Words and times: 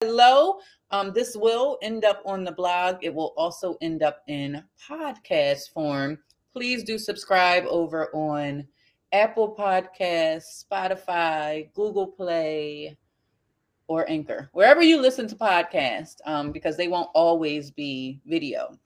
Hello. 0.00 0.60
Um, 0.92 1.12
this 1.12 1.36
will 1.36 1.76
end 1.82 2.04
up 2.04 2.22
on 2.24 2.44
the 2.44 2.52
blog. 2.52 2.98
It 3.02 3.12
will 3.12 3.34
also 3.36 3.76
end 3.80 4.04
up 4.04 4.22
in 4.28 4.62
podcast 4.88 5.72
form. 5.72 6.18
Please 6.52 6.84
do 6.84 6.98
subscribe 6.98 7.64
over 7.66 8.08
on 8.14 8.64
Apple 9.12 9.56
Podcasts, 9.58 10.64
Spotify, 10.64 11.72
Google 11.74 12.06
Play, 12.06 12.96
or 13.88 14.08
Anchor, 14.08 14.48
wherever 14.52 14.82
you 14.82 15.00
listen 15.00 15.26
to 15.26 15.34
podcasts, 15.34 16.18
um, 16.26 16.52
because 16.52 16.76
they 16.76 16.86
won't 16.86 17.10
always 17.12 17.72
be 17.72 18.20
video. 18.24 18.78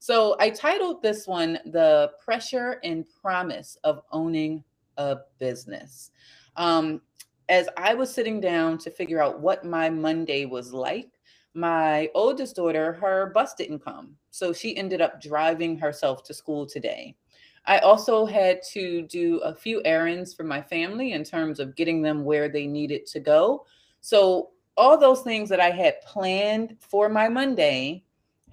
So 0.00 0.36
I 0.38 0.50
titled 0.50 1.02
this 1.02 1.26
one 1.26 1.60
The 1.64 2.10
Pressure 2.22 2.78
and 2.84 3.06
Promise 3.22 3.78
of 3.84 4.02
Owning 4.12 4.62
a 4.98 5.16
Business. 5.38 6.10
Um, 6.56 7.00
as 7.48 7.68
I 7.76 7.94
was 7.94 8.12
sitting 8.12 8.40
down 8.40 8.78
to 8.78 8.90
figure 8.90 9.22
out 9.22 9.40
what 9.40 9.64
my 9.64 9.88
Monday 9.88 10.44
was 10.44 10.72
like, 10.72 11.10
my 11.54 12.10
oldest 12.14 12.56
daughter, 12.56 12.92
her 12.94 13.32
bus 13.34 13.54
didn't 13.54 13.84
come. 13.84 14.14
So 14.30 14.52
she 14.52 14.76
ended 14.76 15.00
up 15.00 15.20
driving 15.20 15.78
herself 15.78 16.22
to 16.24 16.34
school 16.34 16.66
today. 16.66 17.16
I 17.64 17.78
also 17.78 18.24
had 18.24 18.60
to 18.72 19.02
do 19.02 19.38
a 19.38 19.54
few 19.54 19.82
errands 19.84 20.34
for 20.34 20.44
my 20.44 20.62
family 20.62 21.12
in 21.12 21.24
terms 21.24 21.58
of 21.60 21.74
getting 21.74 22.00
them 22.00 22.24
where 22.24 22.48
they 22.48 22.66
needed 22.66 23.06
to 23.06 23.20
go. 23.20 23.66
So 24.00 24.50
all 24.76 24.96
those 24.96 25.22
things 25.22 25.48
that 25.48 25.60
I 25.60 25.70
had 25.70 26.00
planned 26.02 26.76
for 26.80 27.08
my 27.08 27.28
Monday 27.28 28.04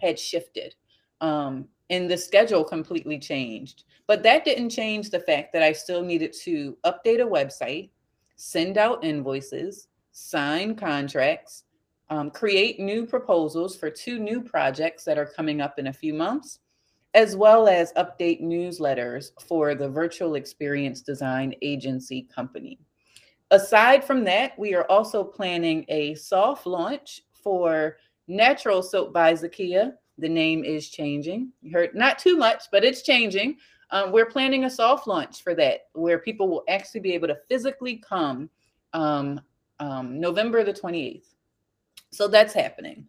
had 0.01 0.19
shifted. 0.19 0.75
Um, 1.21 1.67
and 1.89 2.09
the 2.09 2.17
schedule 2.17 2.63
completely 2.63 3.19
changed. 3.19 3.83
But 4.07 4.23
that 4.23 4.43
didn't 4.43 4.69
change 4.69 5.09
the 5.09 5.19
fact 5.19 5.53
that 5.53 5.63
I 5.63 5.71
still 5.71 6.03
needed 6.03 6.33
to 6.43 6.77
update 6.83 7.21
a 7.21 7.27
website, 7.27 7.89
send 8.35 8.77
out 8.77 9.03
invoices, 9.03 9.87
sign 10.11 10.75
contracts, 10.75 11.63
um, 12.09 12.29
create 12.29 12.79
new 12.79 13.05
proposals 13.05 13.75
for 13.75 13.89
two 13.89 14.19
new 14.19 14.41
projects 14.41 15.03
that 15.05 15.17
are 15.17 15.25
coming 15.25 15.61
up 15.61 15.79
in 15.79 15.87
a 15.87 15.93
few 15.93 16.13
months, 16.13 16.59
as 17.13 17.35
well 17.35 17.67
as 17.67 17.93
update 17.93 18.41
newsletters 18.41 19.31
for 19.47 19.73
the 19.73 19.89
virtual 19.89 20.35
experience 20.35 21.01
design 21.01 21.53
agency 21.61 22.27
company. 22.33 22.79
Aside 23.51 24.03
from 24.03 24.23
that, 24.25 24.57
we 24.57 24.73
are 24.75 24.89
also 24.89 25.23
planning 25.23 25.85
a 25.87 26.15
soft 26.15 26.65
launch 26.65 27.21
for 27.31 27.97
Natural 28.27 28.81
Soap 28.81 29.13
by 29.13 29.33
Zakia. 29.33 29.93
The 30.17 30.29
name 30.29 30.63
is 30.63 30.89
changing. 30.89 31.51
You 31.61 31.71
heard 31.71 31.93
not 31.93 32.19
too 32.19 32.37
much, 32.37 32.63
but 32.71 32.83
it's 32.83 33.01
changing. 33.01 33.57
Um, 33.91 34.11
we're 34.11 34.25
planning 34.25 34.65
a 34.65 34.69
soft 34.69 35.07
launch 35.07 35.43
for 35.43 35.53
that, 35.55 35.87
where 35.93 36.19
people 36.19 36.47
will 36.47 36.63
actually 36.67 37.01
be 37.01 37.13
able 37.13 37.27
to 37.27 37.37
physically 37.47 37.97
come 37.97 38.49
um, 38.93 39.39
um, 39.79 40.19
November 40.19 40.63
the 40.63 40.73
28th. 40.73 41.35
So 42.11 42.27
that's 42.27 42.53
happening. 42.53 43.07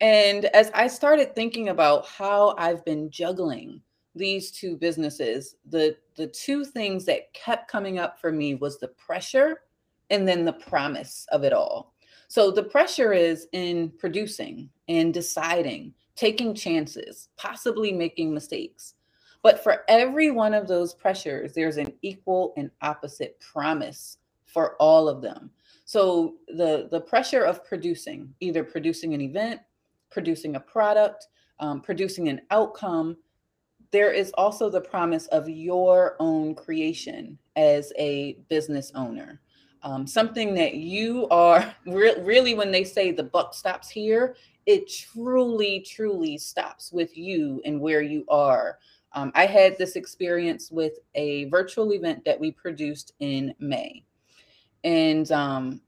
And 0.00 0.46
as 0.46 0.70
I 0.74 0.86
started 0.86 1.34
thinking 1.34 1.68
about 1.68 2.06
how 2.06 2.54
I've 2.58 2.84
been 2.84 3.10
juggling 3.10 3.80
these 4.14 4.50
two 4.50 4.76
businesses, 4.76 5.56
the 5.68 5.96
the 6.16 6.26
two 6.26 6.64
things 6.64 7.04
that 7.06 7.32
kept 7.32 7.70
coming 7.70 7.98
up 7.98 8.20
for 8.20 8.30
me 8.30 8.54
was 8.54 8.78
the 8.78 8.88
pressure 8.88 9.62
and 10.10 10.28
then 10.28 10.44
the 10.44 10.52
promise 10.52 11.26
of 11.32 11.42
it 11.42 11.52
all. 11.52 11.94
So 12.28 12.50
the 12.50 12.62
pressure 12.62 13.12
is 13.12 13.48
in 13.52 13.90
producing 13.98 14.68
and 14.88 15.12
deciding, 15.12 15.94
taking 16.16 16.54
chances, 16.54 17.28
possibly 17.36 17.92
making 17.92 18.32
mistakes. 18.32 18.94
But 19.44 19.62
for 19.62 19.84
every 19.88 20.30
one 20.30 20.54
of 20.54 20.66
those 20.66 20.94
pressures, 20.94 21.52
there's 21.52 21.76
an 21.76 21.92
equal 22.00 22.54
and 22.56 22.70
opposite 22.80 23.38
promise 23.40 24.16
for 24.46 24.74
all 24.76 25.06
of 25.06 25.20
them. 25.20 25.50
So 25.84 26.36
the 26.48 26.88
the 26.90 27.02
pressure 27.02 27.44
of 27.44 27.62
producing, 27.62 28.34
either 28.40 28.64
producing 28.64 29.12
an 29.12 29.20
event, 29.20 29.60
producing 30.10 30.56
a 30.56 30.60
product, 30.60 31.28
um, 31.60 31.82
producing 31.82 32.28
an 32.30 32.40
outcome, 32.50 33.18
there 33.90 34.12
is 34.12 34.32
also 34.32 34.70
the 34.70 34.80
promise 34.80 35.26
of 35.26 35.46
your 35.46 36.16
own 36.20 36.54
creation 36.54 37.38
as 37.54 37.92
a 37.98 38.38
business 38.48 38.92
owner. 38.94 39.42
Um, 39.82 40.06
something 40.06 40.54
that 40.54 40.76
you 40.76 41.28
are 41.28 41.74
re- 41.86 42.18
really, 42.22 42.54
when 42.54 42.72
they 42.72 42.82
say 42.82 43.12
the 43.12 43.24
buck 43.24 43.52
stops 43.52 43.90
here, 43.90 44.36
it 44.64 44.90
truly, 44.90 45.80
truly 45.80 46.38
stops 46.38 46.90
with 46.90 47.16
you 47.18 47.60
and 47.66 47.78
where 47.78 48.00
you 48.00 48.24
are. 48.28 48.78
Um, 49.14 49.30
I 49.34 49.46
had 49.46 49.78
this 49.78 49.96
experience 49.96 50.70
with 50.70 50.98
a 51.14 51.44
virtual 51.44 51.92
event 51.92 52.24
that 52.24 52.38
we 52.38 52.50
produced 52.50 53.12
in 53.20 53.54
May. 53.58 54.04
And 54.82 55.30
um, 55.32 55.80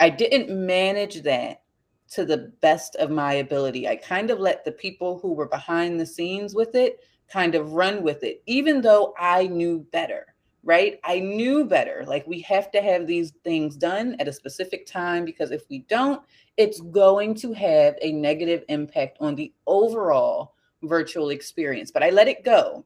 I 0.00 0.10
didn't 0.10 0.50
manage 0.50 1.22
that 1.22 1.62
to 2.10 2.24
the 2.24 2.52
best 2.60 2.94
of 2.96 3.10
my 3.10 3.34
ability. 3.34 3.88
I 3.88 3.96
kind 3.96 4.30
of 4.30 4.38
let 4.38 4.64
the 4.64 4.72
people 4.72 5.18
who 5.18 5.32
were 5.32 5.48
behind 5.48 5.98
the 5.98 6.06
scenes 6.06 6.54
with 6.54 6.74
it 6.74 7.00
kind 7.28 7.54
of 7.54 7.72
run 7.72 8.02
with 8.02 8.22
it, 8.22 8.42
even 8.46 8.80
though 8.80 9.14
I 9.18 9.46
knew 9.46 9.86
better, 9.90 10.34
right? 10.62 11.00
I 11.02 11.20
knew 11.20 11.64
better. 11.64 12.04
Like 12.06 12.26
we 12.26 12.40
have 12.42 12.70
to 12.72 12.82
have 12.82 13.06
these 13.06 13.32
things 13.42 13.76
done 13.76 14.16
at 14.20 14.28
a 14.28 14.32
specific 14.32 14.86
time 14.86 15.24
because 15.24 15.50
if 15.50 15.62
we 15.68 15.80
don't, 15.88 16.22
it's 16.56 16.80
going 16.80 17.34
to 17.36 17.52
have 17.54 17.96
a 18.00 18.12
negative 18.12 18.62
impact 18.68 19.16
on 19.20 19.34
the 19.34 19.52
overall 19.66 20.53
virtual 20.88 21.30
experience. 21.30 21.90
But 21.90 22.02
I 22.02 22.10
let 22.10 22.28
it 22.28 22.44
go. 22.44 22.84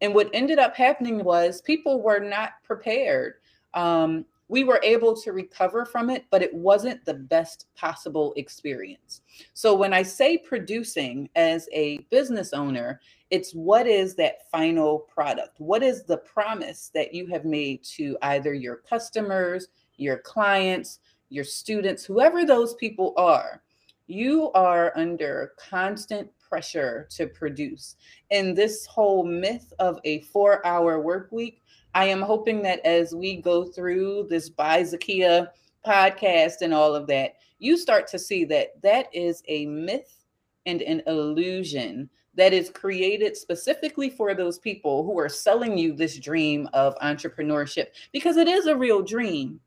And 0.00 0.14
what 0.14 0.30
ended 0.34 0.58
up 0.58 0.76
happening 0.76 1.24
was 1.24 1.62
people 1.62 2.02
were 2.02 2.20
not 2.20 2.52
prepared. 2.64 3.34
Um, 3.74 4.24
we 4.48 4.64
were 4.64 4.80
able 4.82 5.16
to 5.16 5.32
recover 5.32 5.86
from 5.86 6.10
it, 6.10 6.26
but 6.30 6.42
it 6.42 6.52
wasn't 6.52 7.04
the 7.04 7.14
best 7.14 7.66
possible 7.74 8.34
experience. 8.36 9.22
So 9.54 9.74
when 9.74 9.94
I 9.94 10.02
say 10.02 10.36
producing 10.36 11.30
as 11.34 11.68
a 11.72 11.98
business 12.10 12.52
owner, 12.52 13.00
it's 13.30 13.52
what 13.52 13.86
is 13.86 14.14
that 14.16 14.48
final 14.50 14.98
product? 14.98 15.58
What 15.58 15.82
is 15.82 16.04
the 16.04 16.18
promise 16.18 16.90
that 16.94 17.14
you 17.14 17.26
have 17.28 17.44
made 17.44 17.82
to 17.96 18.18
either 18.22 18.52
your 18.52 18.76
customers, 18.76 19.68
your 19.96 20.18
clients, 20.18 20.98
your 21.30 21.44
students, 21.44 22.04
whoever 22.04 22.44
those 22.44 22.74
people 22.74 23.14
are? 23.16 23.62
You 24.06 24.52
are 24.52 24.92
under 24.94 25.54
constant 25.56 26.30
pressure 26.54 27.08
to 27.10 27.26
produce. 27.26 27.96
And 28.30 28.56
this 28.56 28.86
whole 28.86 29.26
myth 29.26 29.72
of 29.80 29.98
a 30.04 30.20
four 30.20 30.64
hour 30.64 31.00
work 31.00 31.32
week 31.32 31.64
I 31.96 32.06
am 32.06 32.22
hoping 32.22 32.62
that 32.62 32.84
as 32.84 33.12
we 33.12 33.40
go 33.40 33.64
through 33.64 34.26
this 34.28 34.48
by 34.48 34.82
Zakia 34.82 35.48
podcast 35.86 36.60
and 36.60 36.72
all 36.74 36.94
of 36.94 37.06
that, 37.08 37.34
you 37.58 37.76
start 37.76 38.08
to 38.08 38.18
see 38.18 38.44
that 38.46 38.80
that 38.82 39.06
is 39.12 39.42
a 39.48 39.66
myth 39.66 40.24
and 40.66 40.82
an 40.82 41.02
illusion 41.06 42.10
that 42.34 42.52
is 42.52 42.70
created 42.70 43.36
specifically 43.36 44.10
for 44.10 44.34
those 44.34 44.58
people 44.58 45.04
who 45.04 45.18
are 45.18 45.28
selling 45.28 45.78
you 45.78 45.92
this 45.92 46.18
dream 46.18 46.68
of 46.72 46.96
entrepreneurship 46.96 47.86
because 48.12 48.36
it 48.36 48.48
is 48.48 48.66
a 48.66 48.76
real 48.76 49.02
dream, 49.02 49.60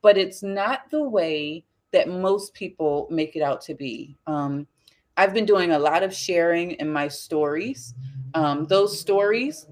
but 0.00 0.16
it's 0.16 0.42
not 0.42 0.82
the 0.90 1.02
way 1.02 1.64
that 1.92 2.08
most 2.08 2.54
people 2.54 3.08
make 3.10 3.34
it 3.34 3.42
out 3.42 3.60
to 3.62 3.74
be. 3.74 4.16
Um, 4.28 4.66
I've 5.16 5.32
been 5.32 5.46
doing 5.46 5.70
a 5.70 5.78
lot 5.78 6.02
of 6.02 6.12
sharing 6.12 6.72
in 6.72 6.92
my 6.92 7.08
stories. 7.08 7.94
Um, 8.34 8.66
those 8.66 8.98
stories 8.98 9.66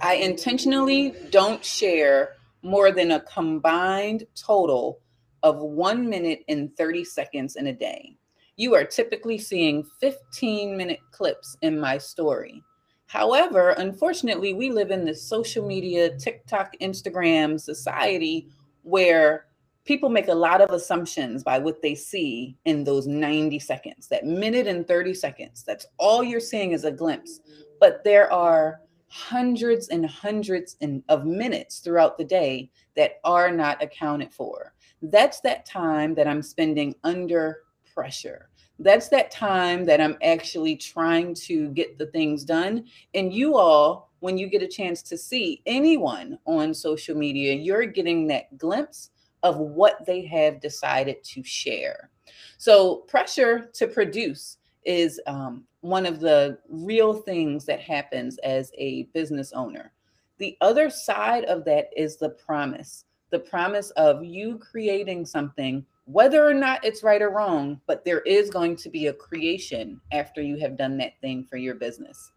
I 0.00 0.14
intentionally 0.14 1.14
don't 1.30 1.62
share 1.62 2.36
more 2.62 2.90
than 2.90 3.10
a 3.10 3.20
combined 3.20 4.26
total 4.34 5.00
of 5.42 5.58
one 5.58 6.08
minute 6.08 6.40
and 6.48 6.74
30 6.76 7.04
seconds 7.04 7.56
in 7.56 7.66
a 7.66 7.72
day. 7.72 8.16
You 8.56 8.74
are 8.74 8.84
typically 8.84 9.36
seeing 9.36 9.84
15 10.00 10.76
minute 10.76 11.00
clips 11.12 11.56
in 11.60 11.78
my 11.78 11.98
story. 11.98 12.62
However, 13.06 13.70
unfortunately, 13.70 14.54
we 14.54 14.70
live 14.70 14.90
in 14.90 15.04
this 15.04 15.22
social 15.22 15.66
media, 15.66 16.16
TikTok, 16.16 16.74
Instagram 16.80 17.60
society 17.60 18.48
where 18.82 19.46
people 19.84 20.08
make 20.08 20.28
a 20.28 20.34
lot 20.34 20.60
of 20.60 20.70
assumptions 20.70 21.42
by 21.42 21.58
what 21.58 21.82
they 21.82 21.94
see 21.94 22.56
in 22.64 22.84
those 22.84 23.06
90 23.06 23.58
seconds, 23.58 24.08
that 24.08 24.24
minute 24.24 24.66
and 24.66 24.86
30 24.86 25.14
seconds. 25.14 25.64
That's 25.64 25.86
all 25.98 26.22
you're 26.22 26.40
seeing 26.40 26.72
is 26.72 26.84
a 26.84 26.92
glimpse. 26.92 27.40
But 27.80 28.04
there 28.04 28.32
are 28.32 28.80
hundreds 29.08 29.88
and 29.88 30.06
hundreds 30.06 30.76
in, 30.80 31.02
of 31.08 31.26
minutes 31.26 31.80
throughout 31.80 32.16
the 32.16 32.24
day 32.24 32.70
that 32.96 33.20
are 33.24 33.50
not 33.50 33.82
accounted 33.82 34.32
for. 34.32 34.72
That's 35.02 35.40
that 35.40 35.66
time 35.66 36.14
that 36.14 36.28
I'm 36.28 36.42
spending 36.42 36.94
under 37.02 37.62
pressure. 37.92 38.50
That's 38.78 39.08
that 39.08 39.30
time 39.30 39.84
that 39.86 40.00
I'm 40.00 40.16
actually 40.22 40.76
trying 40.76 41.34
to 41.34 41.70
get 41.70 41.98
the 41.98 42.06
things 42.06 42.44
done. 42.44 42.86
And 43.14 43.32
you 43.32 43.58
all, 43.58 44.10
when 44.20 44.38
you 44.38 44.46
get 44.46 44.62
a 44.62 44.68
chance 44.68 45.02
to 45.02 45.18
see 45.18 45.60
anyone 45.66 46.38
on 46.46 46.72
social 46.72 47.16
media, 47.16 47.54
you're 47.54 47.86
getting 47.86 48.26
that 48.28 48.56
glimpse 48.56 49.10
of 49.42 49.58
what 49.58 50.04
they 50.06 50.24
have 50.26 50.60
decided 50.60 51.22
to 51.24 51.42
share. 51.42 52.10
So, 52.58 52.96
pressure 53.08 53.70
to 53.74 53.86
produce 53.86 54.58
is 54.84 55.20
um, 55.26 55.64
one 55.80 56.06
of 56.06 56.20
the 56.20 56.58
real 56.68 57.14
things 57.14 57.64
that 57.66 57.80
happens 57.80 58.38
as 58.38 58.72
a 58.76 59.04
business 59.14 59.52
owner. 59.52 59.92
The 60.38 60.56
other 60.60 60.88
side 60.88 61.44
of 61.44 61.64
that 61.66 61.90
is 61.96 62.16
the 62.16 62.30
promise 62.30 63.04
the 63.30 63.38
promise 63.38 63.90
of 63.90 64.24
you 64.24 64.58
creating 64.58 65.24
something 65.24 65.86
whether 66.06 66.44
or 66.44 66.54
not 66.54 66.84
it's 66.84 67.04
right 67.04 67.22
or 67.22 67.30
wrong, 67.30 67.80
but 67.86 68.04
there 68.04 68.20
is 68.20 68.50
going 68.50 68.74
to 68.74 68.90
be 68.90 69.06
a 69.06 69.12
creation 69.12 70.00
after 70.10 70.42
you 70.42 70.56
have 70.56 70.76
done 70.76 70.98
that 70.98 71.12
thing 71.20 71.44
for 71.44 71.56
your 71.56 71.76
business. 71.76 72.32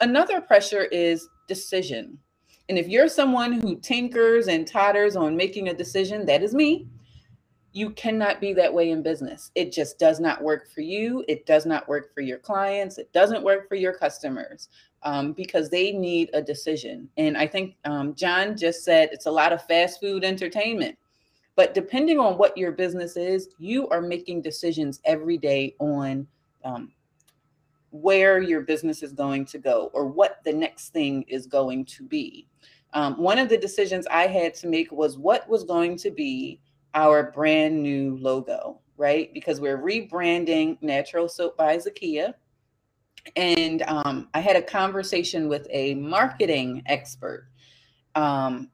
Another 0.00 0.40
pressure 0.40 0.84
is 0.84 1.28
decision. 1.46 2.18
And 2.70 2.78
if 2.78 2.86
you're 2.86 3.08
someone 3.08 3.54
who 3.54 3.74
tinkers 3.74 4.46
and 4.46 4.64
totters 4.64 5.16
on 5.16 5.36
making 5.36 5.68
a 5.68 5.74
decision, 5.74 6.24
that 6.26 6.40
is 6.40 6.54
me. 6.54 6.86
You 7.72 7.90
cannot 7.90 8.40
be 8.40 8.52
that 8.52 8.72
way 8.72 8.90
in 8.90 9.02
business. 9.02 9.50
It 9.56 9.72
just 9.72 9.98
does 9.98 10.20
not 10.20 10.40
work 10.40 10.70
for 10.70 10.80
you. 10.80 11.24
It 11.26 11.46
does 11.46 11.66
not 11.66 11.88
work 11.88 12.14
for 12.14 12.20
your 12.20 12.38
clients. 12.38 12.96
It 12.96 13.12
doesn't 13.12 13.42
work 13.42 13.68
for 13.68 13.74
your 13.74 13.92
customers 13.92 14.68
um, 15.02 15.32
because 15.32 15.68
they 15.68 15.90
need 15.90 16.30
a 16.32 16.40
decision. 16.40 17.08
And 17.16 17.36
I 17.36 17.48
think 17.48 17.74
um, 17.86 18.14
John 18.14 18.56
just 18.56 18.84
said 18.84 19.08
it's 19.10 19.26
a 19.26 19.32
lot 19.32 19.52
of 19.52 19.66
fast 19.66 19.98
food 19.98 20.22
entertainment. 20.22 20.96
But 21.56 21.74
depending 21.74 22.20
on 22.20 22.38
what 22.38 22.56
your 22.56 22.70
business 22.70 23.16
is, 23.16 23.48
you 23.58 23.88
are 23.88 24.00
making 24.00 24.42
decisions 24.42 25.00
every 25.04 25.38
day 25.38 25.74
on 25.80 26.24
um, 26.62 26.92
where 27.90 28.40
your 28.40 28.62
business 28.62 29.02
is 29.02 29.12
going 29.12 29.44
to 29.44 29.58
go 29.58 29.90
or 29.92 30.06
what 30.06 30.40
the 30.44 30.52
next 30.52 30.90
thing 30.90 31.22
is 31.28 31.46
going 31.46 31.84
to 31.84 32.04
be. 32.04 32.46
Um, 32.92 33.14
one 33.18 33.38
of 33.38 33.48
the 33.48 33.56
decisions 33.56 34.06
I 34.08 34.26
had 34.26 34.54
to 34.54 34.68
make 34.68 34.90
was 34.90 35.18
what 35.18 35.48
was 35.48 35.64
going 35.64 35.96
to 35.98 36.10
be 36.10 36.60
our 36.94 37.30
brand 37.30 37.82
new 37.82 38.16
logo, 38.16 38.80
right? 38.96 39.32
Because 39.32 39.60
we're 39.60 39.78
rebranding 39.78 40.80
Natural 40.82 41.28
Soap 41.28 41.56
by 41.56 41.76
Zakia. 41.76 42.34
And 43.36 43.82
um, 43.82 44.28
I 44.34 44.40
had 44.40 44.56
a 44.56 44.62
conversation 44.62 45.48
with 45.48 45.66
a 45.70 45.94
marketing 45.94 46.82
expert. 46.86 47.48
Um, 48.14 48.70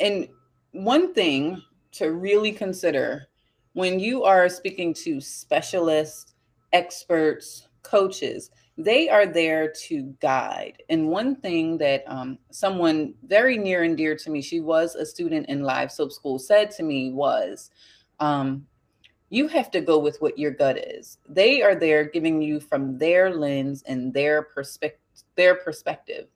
and 0.00 0.28
one 0.72 1.12
thing 1.12 1.62
to 1.92 2.12
really 2.12 2.52
consider 2.52 3.26
when 3.72 4.00
you 4.00 4.24
are 4.24 4.48
speaking 4.48 4.94
to 4.94 5.20
specialists, 5.20 6.34
experts, 6.72 7.67
coaches, 7.88 8.50
they 8.76 9.08
are 9.08 9.26
there 9.26 9.72
to 9.88 10.14
guide. 10.20 10.82
And 10.88 11.08
one 11.08 11.36
thing 11.36 11.78
that 11.78 12.04
um, 12.06 12.38
someone 12.50 13.14
very 13.26 13.56
near 13.58 13.82
and 13.82 13.96
dear 13.96 14.14
to 14.16 14.30
me, 14.30 14.40
she 14.40 14.60
was 14.60 14.94
a 14.94 15.04
student 15.04 15.48
in 15.48 15.62
live 15.62 15.90
soap 15.90 16.12
school, 16.12 16.38
said 16.38 16.70
to 16.72 16.82
me 16.82 17.10
was, 17.12 17.70
um, 18.20 18.66
you 19.30 19.48
have 19.48 19.70
to 19.72 19.80
go 19.80 19.98
with 19.98 20.20
what 20.20 20.38
your 20.38 20.52
gut 20.52 20.78
is. 20.78 21.18
They 21.28 21.60
are 21.60 21.74
there 21.74 22.04
giving 22.04 22.40
you 22.40 22.60
from 22.60 22.98
their 22.98 23.34
lens 23.34 23.82
and 23.86 24.14
their 24.14 24.42
perspective, 24.42 25.00
their 25.34 25.56
perspective. 25.56 26.28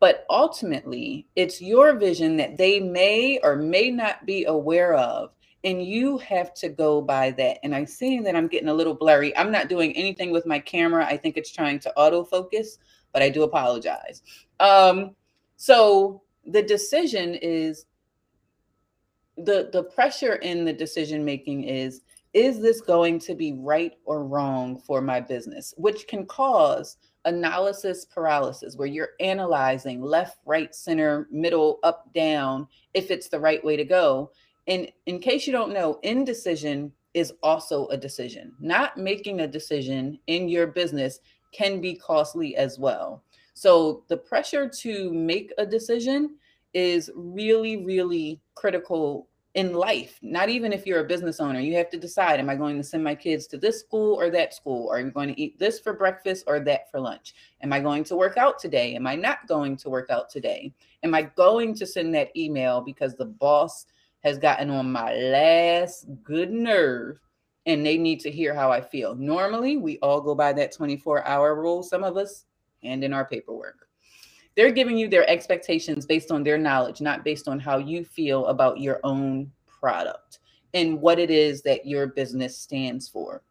But 0.00 0.26
ultimately, 0.28 1.28
it's 1.36 1.62
your 1.62 1.94
vision 1.94 2.36
that 2.38 2.56
they 2.56 2.80
may 2.80 3.38
or 3.44 3.54
may 3.54 3.90
not 3.90 4.26
be 4.26 4.44
aware 4.46 4.94
of 4.94 5.30
and 5.64 5.84
you 5.84 6.18
have 6.18 6.54
to 6.54 6.68
go 6.68 7.00
by 7.00 7.30
that. 7.32 7.58
And 7.62 7.74
I'm 7.74 7.86
seeing 7.86 8.22
that 8.24 8.34
I'm 8.34 8.48
getting 8.48 8.68
a 8.68 8.74
little 8.74 8.94
blurry. 8.94 9.36
I'm 9.36 9.52
not 9.52 9.68
doing 9.68 9.96
anything 9.96 10.32
with 10.32 10.46
my 10.46 10.58
camera. 10.58 11.06
I 11.06 11.16
think 11.16 11.36
it's 11.36 11.52
trying 11.52 11.78
to 11.80 11.92
autofocus, 11.96 12.78
but 13.12 13.22
I 13.22 13.28
do 13.28 13.44
apologize. 13.44 14.22
Um, 14.58 15.14
so 15.56 16.22
the 16.46 16.62
decision 16.62 17.34
is 17.34 17.86
the 19.36 19.70
the 19.72 19.84
pressure 19.84 20.34
in 20.36 20.64
the 20.64 20.72
decision 20.72 21.24
making 21.24 21.64
is 21.64 22.02
is 22.34 22.60
this 22.60 22.80
going 22.80 23.18
to 23.18 23.34
be 23.34 23.52
right 23.52 23.94
or 24.04 24.24
wrong 24.24 24.78
for 24.78 25.00
my 25.00 25.20
business 25.20 25.72
which 25.78 26.06
can 26.06 26.26
cause 26.26 26.98
analysis 27.24 28.04
paralysis 28.04 28.76
where 28.76 28.88
you're 28.88 29.10
analyzing 29.20 30.02
left 30.02 30.38
right 30.44 30.74
center 30.74 31.28
middle 31.30 31.78
up 31.82 32.12
down 32.12 32.66
if 32.92 33.10
it's 33.10 33.28
the 33.28 33.38
right 33.38 33.64
way 33.64 33.76
to 33.76 33.84
go 33.84 34.30
and 34.66 34.90
in 35.06 35.18
case 35.18 35.46
you 35.46 35.52
don't 35.52 35.72
know, 35.72 35.98
indecision 36.02 36.92
is 37.14 37.32
also 37.42 37.86
a 37.88 37.96
decision. 37.96 38.52
Not 38.60 38.96
making 38.96 39.40
a 39.40 39.48
decision 39.48 40.18
in 40.26 40.48
your 40.48 40.66
business 40.68 41.20
can 41.52 41.80
be 41.80 41.94
costly 41.94 42.56
as 42.56 42.78
well. 42.78 43.22
So 43.54 44.04
the 44.08 44.16
pressure 44.16 44.68
to 44.68 45.12
make 45.12 45.52
a 45.58 45.66
decision 45.66 46.36
is 46.72 47.10
really, 47.14 47.84
really 47.84 48.40
critical 48.54 49.28
in 49.54 49.74
life. 49.74 50.18
Not 50.22 50.48
even 50.48 50.72
if 50.72 50.86
you're 50.86 51.00
a 51.00 51.04
business 51.04 51.38
owner, 51.38 51.60
you 51.60 51.76
have 51.76 51.90
to 51.90 51.98
decide 51.98 52.40
Am 52.40 52.48
I 52.48 52.56
going 52.56 52.78
to 52.78 52.82
send 52.82 53.04
my 53.04 53.14
kids 53.14 53.46
to 53.48 53.58
this 53.58 53.80
school 53.80 54.14
or 54.14 54.30
that 54.30 54.54
school? 54.54 54.88
Are 54.88 54.98
you 54.98 55.10
going 55.10 55.28
to 55.28 55.40
eat 55.40 55.58
this 55.58 55.78
for 55.78 55.92
breakfast 55.92 56.44
or 56.46 56.60
that 56.60 56.90
for 56.90 57.00
lunch? 57.00 57.34
Am 57.62 57.72
I 57.72 57.80
going 57.80 58.04
to 58.04 58.16
work 58.16 58.38
out 58.38 58.58
today? 58.58 58.94
Am 58.94 59.06
I 59.06 59.14
not 59.14 59.46
going 59.46 59.76
to 59.78 59.90
work 59.90 60.08
out 60.08 60.30
today? 60.30 60.72
Am 61.02 61.14
I 61.14 61.22
going 61.22 61.74
to 61.74 61.86
send 61.86 62.14
that 62.14 62.34
email 62.34 62.80
because 62.80 63.14
the 63.14 63.26
boss 63.26 63.84
has 64.22 64.38
gotten 64.38 64.70
on 64.70 64.90
my 64.90 65.14
last 65.14 66.06
good 66.22 66.50
nerve 66.50 67.18
and 67.66 67.84
they 67.84 67.96
need 67.96 68.20
to 68.20 68.30
hear 68.30 68.54
how 68.54 68.70
I 68.70 68.80
feel. 68.80 69.14
Normally, 69.14 69.76
we 69.76 69.98
all 69.98 70.20
go 70.20 70.34
by 70.34 70.52
that 70.54 70.72
24 70.72 71.26
hour 71.26 71.54
rule, 71.54 71.82
some 71.82 72.02
of 72.02 72.16
us, 72.16 72.44
and 72.82 73.04
in 73.04 73.12
our 73.12 73.24
paperwork. 73.24 73.88
They're 74.56 74.72
giving 74.72 74.98
you 74.98 75.08
their 75.08 75.28
expectations 75.28 76.04
based 76.04 76.30
on 76.30 76.42
their 76.42 76.58
knowledge, 76.58 77.00
not 77.00 77.24
based 77.24 77.48
on 77.48 77.58
how 77.58 77.78
you 77.78 78.04
feel 78.04 78.46
about 78.46 78.80
your 78.80 79.00
own 79.04 79.50
product 79.66 80.40
and 80.74 81.00
what 81.00 81.18
it 81.18 81.30
is 81.30 81.62
that 81.62 81.86
your 81.86 82.08
business 82.08 82.58
stands 82.58 83.08
for. 83.08 83.42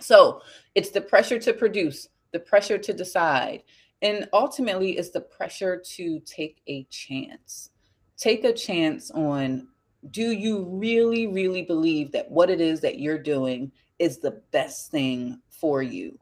So 0.00 0.40
it's 0.74 0.90
the 0.90 1.00
pressure 1.00 1.38
to 1.40 1.52
produce, 1.52 2.08
the 2.32 2.40
pressure 2.40 2.78
to 2.78 2.92
decide, 2.92 3.64
and 4.02 4.28
ultimately, 4.32 4.92
it's 4.96 5.10
the 5.10 5.20
pressure 5.20 5.82
to 5.96 6.20
take 6.20 6.62
a 6.66 6.84
chance. 6.84 7.70
Take 8.16 8.44
a 8.44 8.52
chance 8.52 9.10
on 9.10 9.68
do 10.10 10.30
you 10.32 10.64
really, 10.64 11.26
really 11.26 11.62
believe 11.62 12.12
that 12.12 12.30
what 12.30 12.50
it 12.50 12.60
is 12.60 12.80
that 12.80 12.98
you're 12.98 13.18
doing 13.18 13.70
is 13.98 14.18
the 14.18 14.42
best 14.50 14.90
thing 14.90 15.40
for 15.50 15.82
you? 15.82 16.18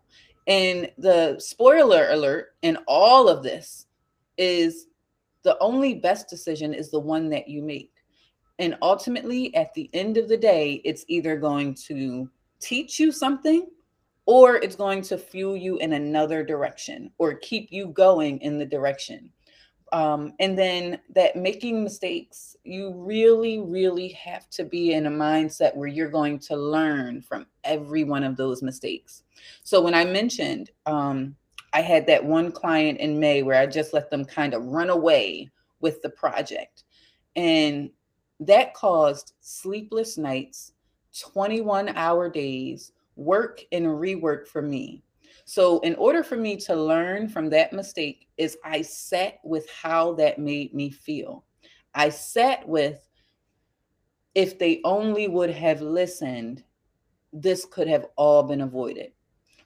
And 0.46 0.90
the 0.98 1.36
spoiler 1.38 2.08
alert 2.10 2.54
in 2.62 2.78
all 2.86 3.28
of 3.28 3.42
this 3.42 3.86
is 4.36 4.86
the 5.42 5.58
only 5.60 5.94
best 5.94 6.28
decision 6.28 6.74
is 6.74 6.90
the 6.90 6.98
one 6.98 7.28
that 7.30 7.48
you 7.48 7.62
make. 7.62 7.92
And 8.58 8.76
ultimately, 8.82 9.54
at 9.54 9.72
the 9.74 9.88
end 9.92 10.16
of 10.16 10.28
the 10.28 10.36
day, 10.36 10.80
it's 10.84 11.04
either 11.06 11.36
going 11.36 11.74
to 11.86 12.28
teach 12.60 12.98
you 12.98 13.12
something 13.12 13.68
or 14.26 14.56
it's 14.56 14.74
going 14.74 15.02
to 15.02 15.16
fuel 15.16 15.56
you 15.56 15.78
in 15.78 15.92
another 15.92 16.42
direction 16.42 17.10
or 17.18 17.34
keep 17.34 17.68
you 17.70 17.88
going 17.88 18.38
in 18.38 18.58
the 18.58 18.66
direction 18.66 19.30
um, 19.92 20.32
and 20.40 20.58
then 20.58 21.00
that 21.14 21.36
making 21.36 21.82
mistakes 21.82 22.56
you 22.64 22.92
really 22.94 23.58
really 23.60 24.08
have 24.08 24.48
to 24.50 24.64
be 24.64 24.92
in 24.92 25.06
a 25.06 25.10
mindset 25.10 25.74
where 25.76 25.88
you're 25.88 26.10
going 26.10 26.38
to 26.38 26.56
learn 26.56 27.22
from 27.22 27.46
every 27.64 28.04
one 28.04 28.24
of 28.24 28.36
those 28.36 28.62
mistakes. 28.62 29.22
So 29.62 29.80
when 29.80 29.94
i 29.94 30.04
mentioned 30.04 30.70
um, 30.86 31.36
i 31.72 31.80
had 31.80 32.06
that 32.06 32.24
one 32.24 32.52
client 32.52 32.98
in 32.98 33.18
may 33.18 33.42
where 33.42 33.60
i 33.60 33.66
just 33.66 33.92
let 33.92 34.10
them 34.10 34.24
kind 34.24 34.54
of 34.54 34.64
run 34.64 34.90
away 34.90 35.50
with 35.80 36.02
the 36.02 36.10
project. 36.10 36.84
And 37.36 37.90
that 38.40 38.74
caused 38.74 39.32
sleepless 39.40 40.18
nights 40.18 40.72
21 41.20 41.90
hour 41.90 42.28
days 42.28 42.92
work 43.16 43.60
and 43.72 43.86
rework 43.86 44.46
for 44.46 44.62
me 44.62 45.02
so, 45.48 45.80
in 45.80 45.94
order 45.94 46.22
for 46.22 46.36
me 46.36 46.58
to 46.58 46.76
learn 46.76 47.26
from 47.26 47.48
that 47.48 47.72
mistake, 47.72 48.28
is 48.36 48.58
I 48.62 48.82
sat 48.82 49.38
with 49.42 49.66
how 49.70 50.12
that 50.16 50.38
made 50.38 50.74
me 50.74 50.90
feel. 50.90 51.46
I 51.94 52.10
sat 52.10 52.68
with 52.68 53.08
if 54.34 54.58
they 54.58 54.82
only 54.84 55.26
would 55.26 55.48
have 55.48 55.80
listened, 55.80 56.64
this 57.32 57.64
could 57.64 57.88
have 57.88 58.08
all 58.16 58.42
been 58.42 58.60
avoided. 58.60 59.12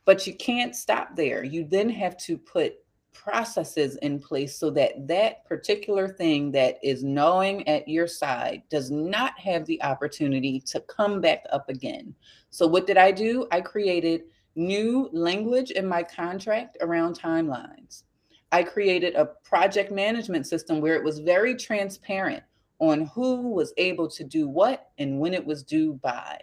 But 0.04 0.24
you 0.24 0.36
can't 0.36 0.76
stop 0.76 1.16
there. 1.16 1.42
You 1.42 1.64
then 1.64 1.90
have 1.90 2.16
to 2.18 2.38
put 2.38 2.74
processes 3.12 3.96
in 4.02 4.20
place 4.20 4.56
so 4.56 4.70
that 4.70 5.08
that 5.08 5.44
particular 5.46 6.06
thing 6.06 6.52
that 6.52 6.76
is 6.84 7.02
gnawing 7.02 7.66
at 7.66 7.88
your 7.88 8.06
side 8.06 8.62
does 8.70 8.92
not 8.92 9.36
have 9.36 9.66
the 9.66 9.82
opportunity 9.82 10.60
to 10.60 10.78
come 10.82 11.20
back 11.20 11.42
up 11.52 11.68
again. 11.68 12.14
So, 12.50 12.68
what 12.68 12.86
did 12.86 12.98
I 12.98 13.10
do? 13.10 13.48
I 13.50 13.60
created 13.60 14.22
new 14.54 15.09
language 15.12 15.71
in 15.71 15.87
my 15.87 16.02
contract 16.02 16.76
around 16.80 17.18
timelines. 17.18 18.04
I 18.50 18.62
created 18.62 19.14
a 19.14 19.26
project 19.44 19.90
management 19.90 20.47
system 20.47 20.80
where 20.80 20.94
it 20.94 21.04
was 21.04 21.18
very 21.18 21.54
transparent 21.54 22.42
on 22.78 23.06
who 23.06 23.49
was 23.49 23.73
able 23.76 24.09
to 24.09 24.25
do 24.25 24.49
what 24.49 24.90
and 24.99 25.18
when 25.18 25.32
it 25.32 25.44
was 25.44 25.62
due 25.62 25.94
by. 26.02 26.38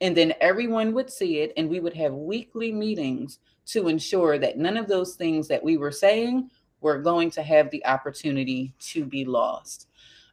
And 0.00 0.16
then 0.16 0.32
everyone 0.40 0.94
would 0.94 1.10
see 1.10 1.40
it, 1.40 1.52
and 1.56 1.68
we 1.68 1.80
would 1.80 1.94
have 1.94 2.12
weekly 2.12 2.72
meetings 2.72 3.38
to 3.66 3.88
ensure 3.88 4.38
that 4.38 4.58
none 4.58 4.76
of 4.76 4.88
those 4.88 5.14
things 5.14 5.48
that 5.48 5.62
we 5.62 5.76
were 5.76 5.92
saying 5.92 6.50
were 6.80 6.98
going 6.98 7.30
to 7.32 7.42
have 7.42 7.70
the 7.70 7.84
opportunity 7.84 8.72
to 8.78 9.04
be 9.04 9.24
lost. 9.24 9.88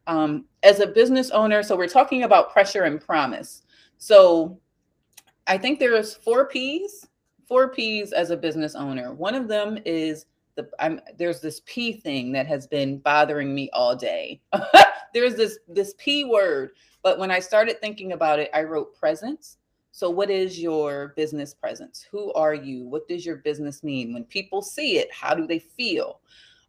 Um, 0.06 0.46
as 0.64 0.80
a 0.80 0.88
business 0.88 1.32
owner, 1.32 1.64
so 1.64 1.76
we're 1.76 1.88
talking 1.88 2.24
about 2.24 2.54
pressure 2.54 2.84
and 2.84 3.02
promise. 3.02 3.64
So 3.98 4.60
I 5.48 5.58
think 5.58 5.80
there's 5.80 6.16
four 6.16 6.48
P's, 6.48 7.08
four 7.48 7.70
P's 7.70 8.12
as 8.12 8.30
a 8.30 8.38
business 8.38 8.76
owner. 8.76 9.14
One 9.14 9.36
of 9.36 9.48
them 9.48 9.80
is 9.86 10.26
the 10.56 10.70
I'm 10.80 11.00
there's 11.18 11.40
this 11.40 11.62
P 11.66 11.94
thing 11.94 12.32
that 12.34 12.48
has 12.48 12.68
been 12.68 13.00
bothering 13.00 13.54
me 13.54 13.70
all 13.74 13.96
day. 13.96 14.42
there's 15.14 15.36
this 15.36 15.60
this 15.68 15.94
p 15.98 16.24
word 16.26 16.72
but 17.02 17.18
when 17.18 17.32
i 17.32 17.40
started 17.40 17.80
thinking 17.80 18.12
about 18.12 18.40
it 18.40 18.50
i 18.54 18.62
wrote 18.64 18.96
presence. 18.96 19.58
So 19.92 20.12
what 20.12 20.30
is 20.30 20.60
your 20.60 21.14
business 21.16 21.56
presence? 21.56 22.06
Who 22.12 22.32
are 22.34 22.54
you? 22.54 22.88
What 22.88 23.08
does 23.08 23.26
your 23.26 23.38
business 23.38 23.82
mean? 23.84 24.14
When 24.14 24.26
people 24.26 24.62
see 24.62 25.00
it 25.00 25.12
how 25.12 25.34
do 25.34 25.48
they 25.48 25.60
feel? 25.60 26.20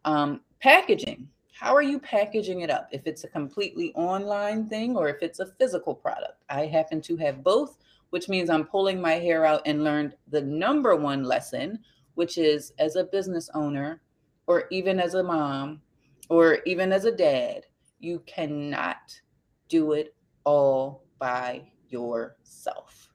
Um, 0.07 0.41
packaging. 0.61 1.29
How 1.53 1.75
are 1.75 1.83
you 1.83 1.99
packaging 1.99 2.61
it 2.61 2.71
up? 2.71 2.89
If 2.91 3.07
it's 3.07 3.25
a 3.25 3.29
completely 3.29 3.93
online 3.95 4.67
thing 4.67 4.97
or 4.97 5.09
if 5.09 5.23
it's 5.23 5.41
a 5.41 5.53
physical 5.59 5.95
product? 5.95 6.43
I 6.49 6.67
happen 6.67 7.03
to 7.03 7.17
have 7.19 7.43
both 7.43 7.77
which 8.11 8.29
means 8.29 8.51
i'm 8.51 8.65
pulling 8.65 9.01
my 9.01 9.15
hair 9.15 9.45
out 9.45 9.63
and 9.67 9.85
learned 9.85 10.15
the 10.29 10.43
number 10.43 10.97
one 10.97 11.23
lesson 11.23 11.79
which 12.15 12.37
is 12.37 12.73
as 12.79 12.97
a 12.97 13.05
business 13.05 13.49
owner 13.55 14.03
or 14.49 14.65
even 14.71 14.99
as 14.99 15.15
a 15.15 15.23
mom 15.23 15.81
or 16.29 16.59
even 16.67 16.93
as 16.93 17.05
a 17.05 17.13
dad, 17.13 17.65
you 18.01 18.21
cannot 18.27 19.21
do 19.69 19.93
it 19.93 20.15
all 20.45 21.05
by 21.19 21.63
yourself. 21.89 23.09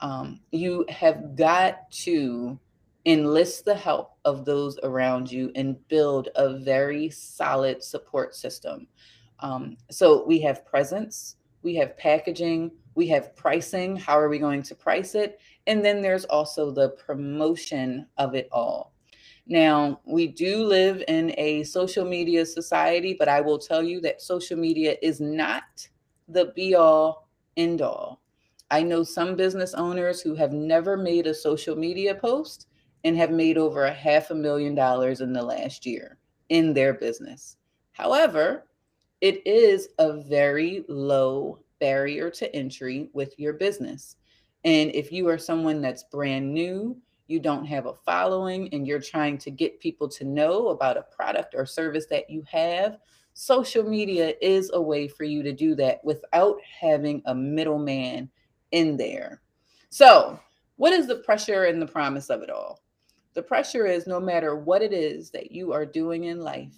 Um, 0.00 0.40
you 0.50 0.84
have 0.88 1.36
got 1.36 1.90
to 2.02 2.58
enlist 3.04 3.64
the 3.64 3.74
help 3.74 4.16
of 4.24 4.44
those 4.44 4.78
around 4.82 5.30
you 5.30 5.52
and 5.54 5.76
build 5.88 6.28
a 6.34 6.58
very 6.58 7.08
solid 7.10 7.82
support 7.82 8.34
system. 8.34 8.88
Um, 9.40 9.76
so 9.90 10.26
we 10.26 10.40
have 10.40 10.66
presence, 10.66 11.36
we 11.66 11.74
have 11.74 11.98
packaging, 11.98 12.70
we 12.94 13.08
have 13.08 13.34
pricing. 13.34 13.96
How 13.96 14.16
are 14.16 14.28
we 14.28 14.38
going 14.38 14.62
to 14.62 14.74
price 14.76 15.16
it? 15.16 15.40
And 15.66 15.84
then 15.84 16.00
there's 16.00 16.24
also 16.26 16.70
the 16.70 16.90
promotion 16.90 18.06
of 18.18 18.36
it 18.36 18.48
all. 18.52 18.92
Now, 19.48 20.00
we 20.06 20.28
do 20.28 20.62
live 20.64 21.02
in 21.08 21.34
a 21.36 21.64
social 21.64 22.04
media 22.04 22.46
society, 22.46 23.16
but 23.18 23.28
I 23.28 23.40
will 23.40 23.58
tell 23.58 23.82
you 23.82 24.00
that 24.02 24.22
social 24.22 24.56
media 24.56 24.94
is 25.02 25.20
not 25.20 25.64
the 26.28 26.52
be 26.54 26.76
all 26.76 27.28
end 27.56 27.82
all. 27.82 28.22
I 28.70 28.84
know 28.84 29.02
some 29.02 29.34
business 29.34 29.74
owners 29.74 30.20
who 30.20 30.36
have 30.36 30.52
never 30.52 30.96
made 30.96 31.26
a 31.26 31.34
social 31.34 31.74
media 31.74 32.14
post 32.14 32.68
and 33.02 33.16
have 33.16 33.32
made 33.32 33.58
over 33.58 33.86
a 33.86 33.92
half 33.92 34.30
a 34.30 34.36
million 34.36 34.76
dollars 34.76 35.20
in 35.20 35.32
the 35.32 35.42
last 35.42 35.84
year 35.84 36.18
in 36.48 36.72
their 36.74 36.94
business. 36.94 37.56
However, 37.90 38.66
it 39.20 39.46
is 39.46 39.88
a 39.98 40.20
very 40.20 40.84
low 40.88 41.60
barrier 41.80 42.30
to 42.30 42.54
entry 42.54 43.10
with 43.12 43.38
your 43.38 43.52
business. 43.52 44.16
And 44.64 44.90
if 44.94 45.12
you 45.12 45.28
are 45.28 45.38
someone 45.38 45.80
that's 45.80 46.04
brand 46.04 46.52
new, 46.52 46.96
you 47.28 47.40
don't 47.40 47.64
have 47.66 47.86
a 47.86 47.94
following, 47.94 48.68
and 48.72 48.86
you're 48.86 49.00
trying 49.00 49.38
to 49.38 49.50
get 49.50 49.80
people 49.80 50.08
to 50.08 50.24
know 50.24 50.68
about 50.68 50.96
a 50.96 51.02
product 51.02 51.54
or 51.56 51.66
service 51.66 52.06
that 52.06 52.30
you 52.30 52.44
have, 52.50 52.98
social 53.34 53.82
media 53.82 54.34
is 54.40 54.70
a 54.74 54.80
way 54.80 55.08
for 55.08 55.24
you 55.24 55.42
to 55.42 55.52
do 55.52 55.74
that 55.74 56.04
without 56.04 56.56
having 56.62 57.22
a 57.26 57.34
middleman 57.34 58.30
in 58.72 58.96
there. 58.96 59.42
So, 59.90 60.38
what 60.76 60.92
is 60.92 61.06
the 61.06 61.16
pressure 61.16 61.64
and 61.64 61.80
the 61.80 61.86
promise 61.86 62.30
of 62.30 62.42
it 62.42 62.50
all? 62.50 62.82
The 63.34 63.42
pressure 63.42 63.86
is 63.86 64.06
no 64.06 64.20
matter 64.20 64.56
what 64.56 64.82
it 64.82 64.92
is 64.92 65.30
that 65.30 65.50
you 65.50 65.72
are 65.72 65.84
doing 65.84 66.24
in 66.24 66.40
life, 66.40 66.74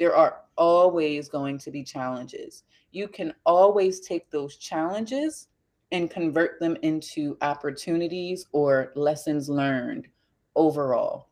there 0.00 0.16
are 0.16 0.40
always 0.56 1.28
going 1.28 1.58
to 1.58 1.70
be 1.70 1.84
challenges. 1.84 2.64
You 2.90 3.06
can 3.06 3.34
always 3.44 4.00
take 4.00 4.30
those 4.30 4.56
challenges 4.56 5.48
and 5.92 6.10
convert 6.10 6.58
them 6.58 6.78
into 6.80 7.36
opportunities 7.42 8.46
or 8.52 8.92
lessons 8.96 9.50
learned 9.50 10.08
overall. 10.56 11.28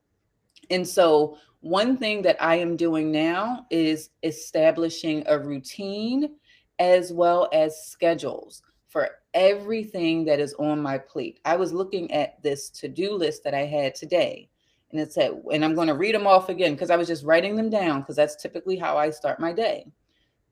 And 0.70 0.87
so, 0.87 1.38
one 1.60 1.96
thing 1.96 2.20
that 2.22 2.40
I 2.42 2.56
am 2.56 2.76
doing 2.76 3.10
now 3.10 3.64
is 3.70 4.10
establishing 4.22 5.25
a 5.26 5.38
routine 5.38 6.34
as 6.78 7.10
well 7.10 7.48
as 7.54 7.87
schedules 7.87 8.62
for 8.88 9.08
everything 9.32 10.26
that 10.26 10.40
is 10.40 10.52
on 10.54 10.80
my 10.80 10.98
plate. 10.98 11.40
I 11.46 11.56
was 11.56 11.72
looking 11.72 12.12
at 12.12 12.40
this 12.42 12.68
to 12.70 12.88
do 12.88 13.14
list 13.14 13.44
that 13.44 13.54
I 13.54 13.64
had 13.64 13.94
today, 13.94 14.50
and 14.90 15.00
it 15.00 15.12
said, 15.12 15.33
and 15.52 15.64
I'm 15.64 15.75
going 15.75 15.88
to 15.88 15.95
read 15.95 16.14
them 16.14 16.26
off 16.26 16.49
again 16.49 16.73
because 16.73 16.90
I 16.90 16.97
was 16.97 17.09
just 17.09 17.25
writing 17.25 17.57
them 17.57 17.71
down 17.71 18.00
because 18.00 18.16
that's 18.16 18.37
typically 18.37 18.76
how 18.76 18.97
I 18.97 19.11
start 19.11 19.40
my 19.40 19.52
day. 19.52 19.87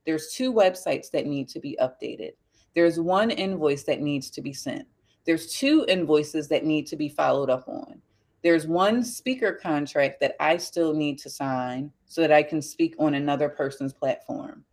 There's 0.04 0.32
two 0.32 0.52
websites 0.52 1.10
that 1.12 1.26
need 1.26 1.48
to 1.48 1.60
be 1.60 1.76
updated. 1.80 2.32
There's 2.74 3.00
one 3.00 3.30
invoice 3.30 3.84
that 3.84 4.02
needs 4.02 4.30
to 4.30 4.42
be 4.42 4.52
sent. 4.52 4.86
There's 5.24 5.52
two 5.52 5.84
invoices 5.88 6.48
that 6.48 6.64
need 6.64 6.86
to 6.88 6.96
be 6.96 7.08
followed 7.08 7.50
up 7.50 7.66
on. 7.66 8.00
There's 8.42 8.66
one 8.66 9.02
speaker 9.02 9.52
contract 9.52 10.20
that 10.20 10.36
I 10.38 10.58
still 10.58 10.94
need 10.94 11.18
to 11.20 11.30
sign 11.30 11.90
so 12.04 12.20
that 12.20 12.30
I 12.30 12.42
can 12.42 12.62
speak 12.62 12.94
on 12.98 13.14
another 13.14 13.48
person's 13.48 13.92
platform. 13.92 14.64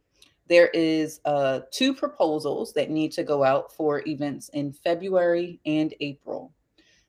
There 0.47 0.67
is 0.67 1.21
uh, 1.25 1.61
two 1.71 1.93
proposals 1.93 2.73
that 2.73 2.91
need 2.91 3.13
to 3.13 3.23
go 3.23 3.43
out 3.43 3.73
for 3.73 4.03
events 4.05 4.49
in 4.49 4.73
February 4.73 5.59
and 5.65 5.93
April. 6.01 6.53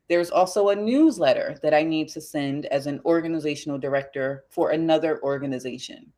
There's 0.09 0.31
also 0.31 0.69
a 0.69 0.77
newsletter 0.77 1.57
that 1.63 1.75
I 1.75 1.83
need 1.83 2.09
to 2.11 2.21
send 2.21 2.67
as 2.67 2.87
an 2.87 3.01
organizational 3.05 3.79
director 3.79 4.45
for 4.51 4.71
another 4.71 5.23
organization. 5.23 6.13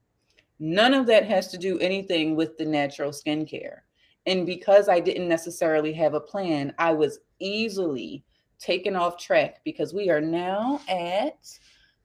None 0.59 0.95
of 0.95 1.07
that 1.07 1.27
has 1.27 1.49
to 1.49 1.59
do 1.59 1.79
anything 1.79 2.35
with 2.35 2.57
the 2.57 2.65
natural 2.65 3.11
skincare. 3.11 3.81
And 4.27 4.45
because 4.45 4.89
I 4.89 4.99
didn't 5.01 5.29
necessarily 5.29 5.93
have 5.93 6.15
a 6.15 6.21
plan, 6.21 6.75
I 6.79 6.93
was 6.93 7.21
easily 7.39 8.25
taken 8.59 8.97
off 8.97 9.19
track 9.19 9.61
because 9.65 9.93
we 9.93 10.11
are 10.11 10.21
now 10.21 10.81
at 10.89 11.39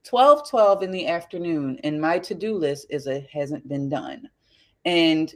12 0.04 0.50
12 0.50 0.84
in 0.84 0.92
the 0.92 1.08
afternoon 1.08 1.80
and 1.84 2.02
my 2.02 2.20
to-do 2.20 2.56
list 2.56 2.88
is 2.90 3.08
a 3.08 3.26
hasn't 3.32 3.68
been 3.70 3.88
done 3.88 4.30
and 4.86 5.36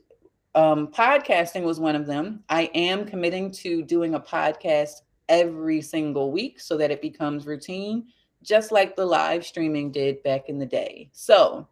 um, 0.55 0.87
podcasting 0.87 1.63
was 1.63 1.79
one 1.79 1.95
of 1.95 2.05
them 2.05 2.43
i 2.49 2.63
am 2.73 3.05
committing 3.05 3.51
to 3.51 3.83
doing 3.83 4.15
a 4.15 4.19
podcast 4.19 5.01
every 5.29 5.81
single 5.81 6.31
week 6.31 6.59
so 6.59 6.77
that 6.77 6.91
it 6.91 7.01
becomes 7.01 7.45
routine 7.45 8.05
just 8.43 8.71
like 8.71 8.95
the 8.95 9.05
live 9.05 9.45
streaming 9.45 9.91
did 9.91 10.21
back 10.23 10.49
in 10.49 10.59
the 10.59 10.65
day 10.65 11.09
so 11.11 11.67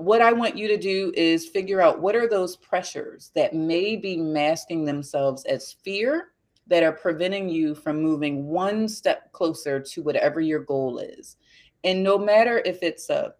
what 0.00 0.22
I 0.22 0.32
want 0.32 0.56
you 0.56 0.66
to 0.68 0.78
do 0.78 1.12
is 1.14 1.46
figure 1.46 1.82
out 1.82 2.00
what 2.00 2.16
are 2.16 2.26
those 2.26 2.56
pressures 2.56 3.30
that 3.34 3.54
may 3.54 3.96
be 3.96 4.16
masking 4.16 4.86
themselves 4.86 5.44
as 5.44 5.72
fear 5.72 6.28
that 6.68 6.82
are 6.82 6.92
preventing 6.92 7.50
you 7.50 7.74
from 7.74 8.00
moving 8.00 8.46
one 8.46 8.88
step 8.88 9.30
closer 9.32 9.78
to 9.78 10.02
whatever 10.02 10.40
your 10.40 10.60
goal 10.60 11.00
is. 11.00 11.36
And 11.84 12.02
no 12.02 12.16
matter 12.16 12.62
if 12.64 12.82
it's 12.82 13.10
a, 13.10 13.34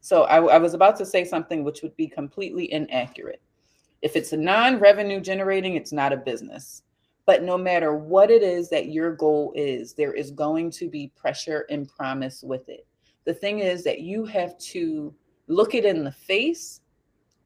so 0.00 0.22
I, 0.24 0.36
I 0.44 0.58
was 0.58 0.74
about 0.74 0.96
to 0.98 1.06
say 1.06 1.24
something 1.24 1.64
which 1.64 1.82
would 1.82 1.96
be 1.96 2.06
completely 2.06 2.70
inaccurate. 2.72 3.42
If 4.02 4.14
it's 4.14 4.32
a 4.32 4.36
non 4.36 4.78
revenue 4.78 5.20
generating, 5.20 5.74
it's 5.74 5.92
not 5.92 6.12
a 6.12 6.18
business. 6.18 6.82
But 7.26 7.42
no 7.42 7.58
matter 7.58 7.94
what 7.96 8.30
it 8.30 8.42
is 8.42 8.70
that 8.70 8.88
your 8.88 9.14
goal 9.14 9.52
is, 9.56 9.92
there 9.92 10.14
is 10.14 10.30
going 10.30 10.70
to 10.72 10.88
be 10.88 11.12
pressure 11.16 11.66
and 11.68 11.88
promise 11.88 12.42
with 12.42 12.68
it. 12.68 12.86
The 13.24 13.34
thing 13.34 13.58
is 13.58 13.82
that 13.84 14.00
you 14.00 14.24
have 14.26 14.56
to 14.58 15.12
look 15.48 15.74
it 15.74 15.84
in 15.84 16.04
the 16.04 16.12
face, 16.12 16.80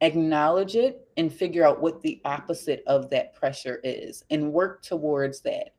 acknowledge 0.01 0.75
it, 0.75 1.07
and 1.17 1.33
figure 1.33 1.65
out 1.65 1.81
what 1.81 2.01
the 2.01 2.21
opposite 2.25 2.83
of 2.85 3.09
that 3.09 3.33
pressure 3.33 3.81
is 3.83 4.23
and 4.29 4.53
work 4.53 4.83
towards 4.83 5.41
that. 5.41 5.73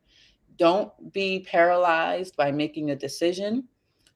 Don't 0.57 0.91
be 1.13 1.39
paralyzed 1.49 2.35
by 2.35 2.51
making 2.51 2.91
a 2.91 2.95
decision. 2.95 3.63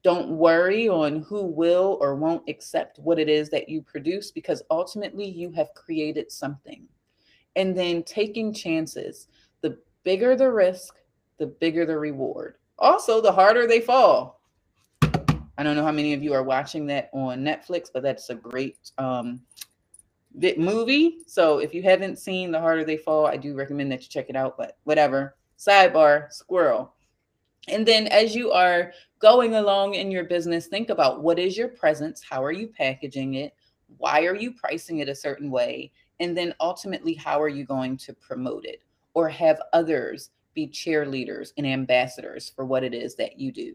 Don't 0.03 0.29
worry 0.29 0.87
on 0.87 1.21
who 1.21 1.43
will 1.43 1.97
or 2.01 2.15
won't 2.15 2.47
accept 2.47 2.99
what 2.99 3.19
it 3.19 3.29
is 3.29 3.49
that 3.49 3.67
you 3.69 3.81
produce 3.81 4.31
because 4.31 4.61
ultimately 4.69 5.27
you 5.27 5.51
have 5.51 5.73
created 5.73 6.31
something. 6.31 6.87
And 7.55 7.75
then 7.75 8.03
taking 8.03 8.53
chances. 8.53 9.27
Bigger 10.07 10.37
the 10.37 10.49
risk, 10.49 10.95
the 11.37 11.47
bigger 11.47 11.85
the 11.85 11.99
reward. 11.99 12.55
Also, 12.79 13.19
the 13.19 13.29
harder 13.29 13.67
they 13.67 13.81
fall. 13.81 14.39
I 15.01 15.63
don't 15.63 15.75
know 15.75 15.83
how 15.83 15.91
many 15.91 16.13
of 16.13 16.23
you 16.23 16.31
are 16.31 16.43
watching 16.43 16.85
that 16.85 17.09
on 17.11 17.43
Netflix, 17.43 17.89
but 17.93 18.03
that's 18.03 18.29
a 18.29 18.35
great 18.35 18.77
um, 18.97 19.41
movie. 20.55 21.17
So 21.27 21.59
if 21.59 21.73
you 21.73 21.83
haven't 21.83 22.19
seen 22.19 22.51
The 22.51 22.61
Harder 22.61 22.85
They 22.85 22.95
Fall, 22.95 23.25
I 23.25 23.35
do 23.35 23.53
recommend 23.53 23.91
that 23.91 24.01
you 24.01 24.07
check 24.07 24.29
it 24.29 24.37
out. 24.37 24.57
But 24.57 24.77
whatever. 24.85 25.35
Sidebar, 25.59 26.31
squirrel. 26.31 26.93
And 27.67 27.85
then 27.85 28.07
as 28.07 28.33
you 28.33 28.53
are 28.53 28.93
going 29.19 29.55
along 29.55 29.95
in 29.95 30.09
your 30.09 30.23
business, 30.23 30.67
think 30.67 30.89
about 30.89 31.21
what 31.21 31.37
is 31.37 31.57
your 31.57 31.67
presence? 31.67 32.23
How 32.23 32.41
are 32.41 32.53
you 32.53 32.69
packaging 32.69 33.33
it? 33.33 33.53
Why 33.97 34.23
are 34.23 34.37
you 34.37 34.53
pricing 34.53 34.99
it 34.99 35.09
a 35.09 35.15
certain 35.15 35.51
way? 35.51 35.91
And 36.21 36.35
then 36.37 36.55
ultimately, 36.61 37.13
how 37.13 37.41
are 37.41 37.49
you 37.49 37.65
going 37.65 37.97
to 37.97 38.13
promote 38.13 38.63
it 38.63 38.81
or 39.17 39.27
have 39.27 39.59
others 39.73 40.29
be 40.53 40.67
cheerleaders 40.67 41.49
and 41.57 41.65
ambassadors 41.65 42.51
for 42.55 42.65
what 42.65 42.83
it 42.83 42.93
is 42.93 43.15
that 43.15 43.39
you 43.39 43.51
do? 43.51 43.73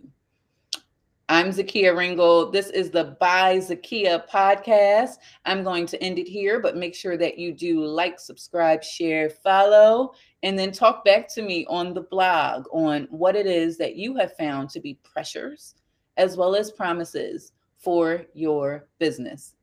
I'm 1.28 1.49
Zakia 1.49 1.92
Ringel. 1.92 2.52
This 2.52 2.70
is 2.70 2.92
the 2.92 3.16
By 3.18 3.56
Zakia 3.58 4.25
podcast. 4.28 5.16
I'm 5.44 5.64
going 5.64 5.87
to 5.87 6.00
end 6.00 6.20
it 6.20 6.28
here, 6.28 6.61
but 6.61 6.76
make 6.76 6.94
sure 6.94 7.16
that 7.16 7.38
you 7.38 7.52
do 7.52 7.84
like, 7.84 8.20
subscribe, 8.20 8.84
share, 8.84 9.30
follow, 9.30 10.12
and 10.44 10.56
then 10.56 10.70
talk 10.70 11.04
back 11.04 11.26
to 11.34 11.42
me 11.42 11.66
on 11.68 11.92
the 11.92 12.02
blog 12.02 12.66
on 12.72 13.08
what 13.11 13.34
it 13.34 13.46
is 13.46 13.76
that 13.78 13.96
you 13.96 14.14
have 14.14 14.37
found 14.37 14.70
to 14.70 14.80
be 14.80 14.96
pressures 15.02 15.75
as 16.18 16.37
well 16.37 16.54
as 16.54 16.70
promises 16.70 17.50
for 17.78 18.26
your 18.32 18.87
business. 19.00 19.56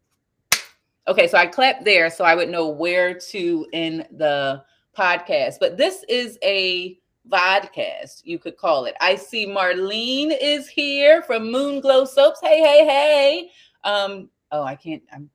Okay, 1.08 1.30
so 1.30 1.38
I 1.38 1.48
clapped 1.48 1.86
there 1.86 2.10
so 2.10 2.26
I 2.26 2.36
would 2.36 2.50
know 2.50 2.68
where 2.68 3.14
to 3.14 3.66
in 3.72 4.06
the 4.18 4.62
podcast. 4.98 5.56
But 5.60 5.78
this 5.78 6.04
is 6.10 6.38
a 6.44 7.00
vodcast, 7.30 8.22
you 8.24 8.40
could 8.40 8.58
call 8.58 8.86
it. 8.86 8.96
I 9.02 9.16
see 9.16 9.46
Marlene 9.46 10.36
is 10.40 10.68
here 10.68 11.22
from 11.22 11.52
Moon 11.52 11.80
Glow 11.80 12.06
Soaps. 12.06 12.40
Hey, 12.42 12.62
hey, 12.62 12.86
hey. 12.86 13.50
Um, 13.84 14.30
oh, 14.52 14.64
I 14.64 14.76
can't, 14.76 15.04
I'm 15.14 15.30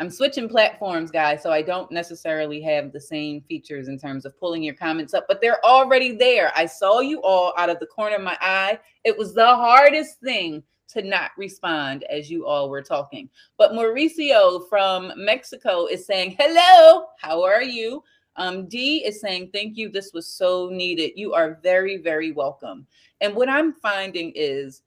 I'm 0.00 0.10
switching 0.10 0.48
platforms, 0.48 1.10
guys, 1.10 1.42
so 1.42 1.50
I 1.50 1.60
don't 1.60 1.90
necessarily 1.90 2.60
have 2.62 2.92
the 2.92 3.00
same 3.00 3.40
features 3.40 3.88
in 3.88 3.98
terms 3.98 4.24
of 4.24 4.38
pulling 4.38 4.62
your 4.62 4.74
comments 4.74 5.12
up, 5.12 5.24
but 5.26 5.40
they're 5.40 5.64
already 5.64 6.16
there. 6.16 6.52
I 6.54 6.66
saw 6.66 7.00
you 7.00 7.20
all 7.22 7.52
out 7.58 7.68
of 7.68 7.80
the 7.80 7.86
corner 7.86 8.14
of 8.14 8.22
my 8.22 8.38
eye. 8.40 8.78
It 9.02 9.18
was 9.18 9.34
the 9.34 9.44
hardest 9.44 10.20
thing 10.20 10.62
to 10.90 11.02
not 11.02 11.32
respond 11.36 12.04
as 12.04 12.30
you 12.30 12.46
all 12.46 12.70
were 12.70 12.82
talking. 12.82 13.28
But 13.56 13.72
Mauricio 13.72 14.68
from 14.68 15.12
Mexico 15.16 15.86
is 15.86 16.06
saying, 16.06 16.36
Hello, 16.38 17.06
how 17.18 17.42
are 17.42 17.62
you? 17.62 18.04
Um, 18.38 18.68
D 18.68 19.04
is 19.04 19.20
saying, 19.20 19.50
Thank 19.52 19.76
you. 19.76 19.90
This 19.90 20.12
was 20.14 20.26
so 20.26 20.70
needed. 20.72 21.12
You 21.16 21.34
are 21.34 21.58
very, 21.62 21.98
very 21.98 22.32
welcome. 22.32 22.86
And 23.20 23.34
what 23.34 23.48
I'm 23.48 23.74
finding 23.74 24.32
is, 24.34 24.82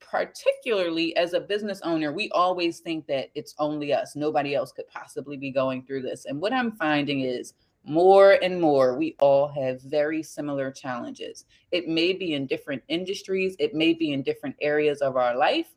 particularly 0.00 1.16
as 1.16 1.32
a 1.32 1.40
business 1.40 1.80
owner, 1.82 2.12
we 2.12 2.30
always 2.30 2.80
think 2.80 3.06
that 3.06 3.30
it's 3.34 3.54
only 3.58 3.92
us. 3.92 4.16
Nobody 4.16 4.54
else 4.54 4.72
could 4.72 4.88
possibly 4.88 5.36
be 5.36 5.50
going 5.50 5.84
through 5.84 6.02
this. 6.02 6.26
And 6.26 6.40
what 6.40 6.52
I'm 6.52 6.72
finding 6.72 7.20
is 7.20 7.54
more 7.84 8.32
and 8.42 8.60
more, 8.60 8.98
we 8.98 9.14
all 9.20 9.46
have 9.48 9.80
very 9.82 10.22
similar 10.22 10.72
challenges. 10.72 11.44
It 11.70 11.88
may 11.88 12.12
be 12.12 12.34
in 12.34 12.46
different 12.46 12.82
industries, 12.88 13.54
it 13.60 13.74
may 13.74 13.94
be 13.94 14.12
in 14.12 14.22
different 14.22 14.56
areas 14.60 15.00
of 15.00 15.16
our 15.16 15.36
life, 15.36 15.68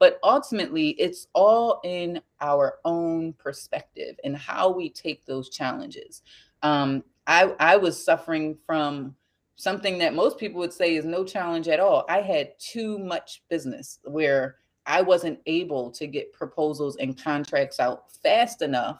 but 0.00 0.18
ultimately, 0.24 0.90
it's 0.90 1.28
all 1.32 1.80
in 1.84 2.20
our 2.40 2.78
own 2.84 3.32
perspective 3.34 4.16
and 4.24 4.36
how 4.36 4.68
we 4.68 4.90
take 4.90 5.24
those 5.24 5.48
challenges. 5.50 6.22
Um, 6.64 7.04
I, 7.26 7.54
I 7.60 7.76
was 7.76 8.02
suffering 8.02 8.58
from 8.66 9.14
something 9.56 9.98
that 9.98 10.14
most 10.14 10.38
people 10.38 10.58
would 10.58 10.72
say 10.72 10.96
is 10.96 11.04
no 11.04 11.24
challenge 11.24 11.68
at 11.68 11.78
all. 11.78 12.04
I 12.08 12.20
had 12.20 12.58
too 12.58 12.98
much 12.98 13.42
business 13.48 14.00
where 14.04 14.56
I 14.86 15.02
wasn't 15.02 15.38
able 15.46 15.90
to 15.92 16.06
get 16.06 16.32
proposals 16.32 16.96
and 16.96 17.22
contracts 17.22 17.78
out 17.78 18.10
fast 18.22 18.62
enough 18.62 18.98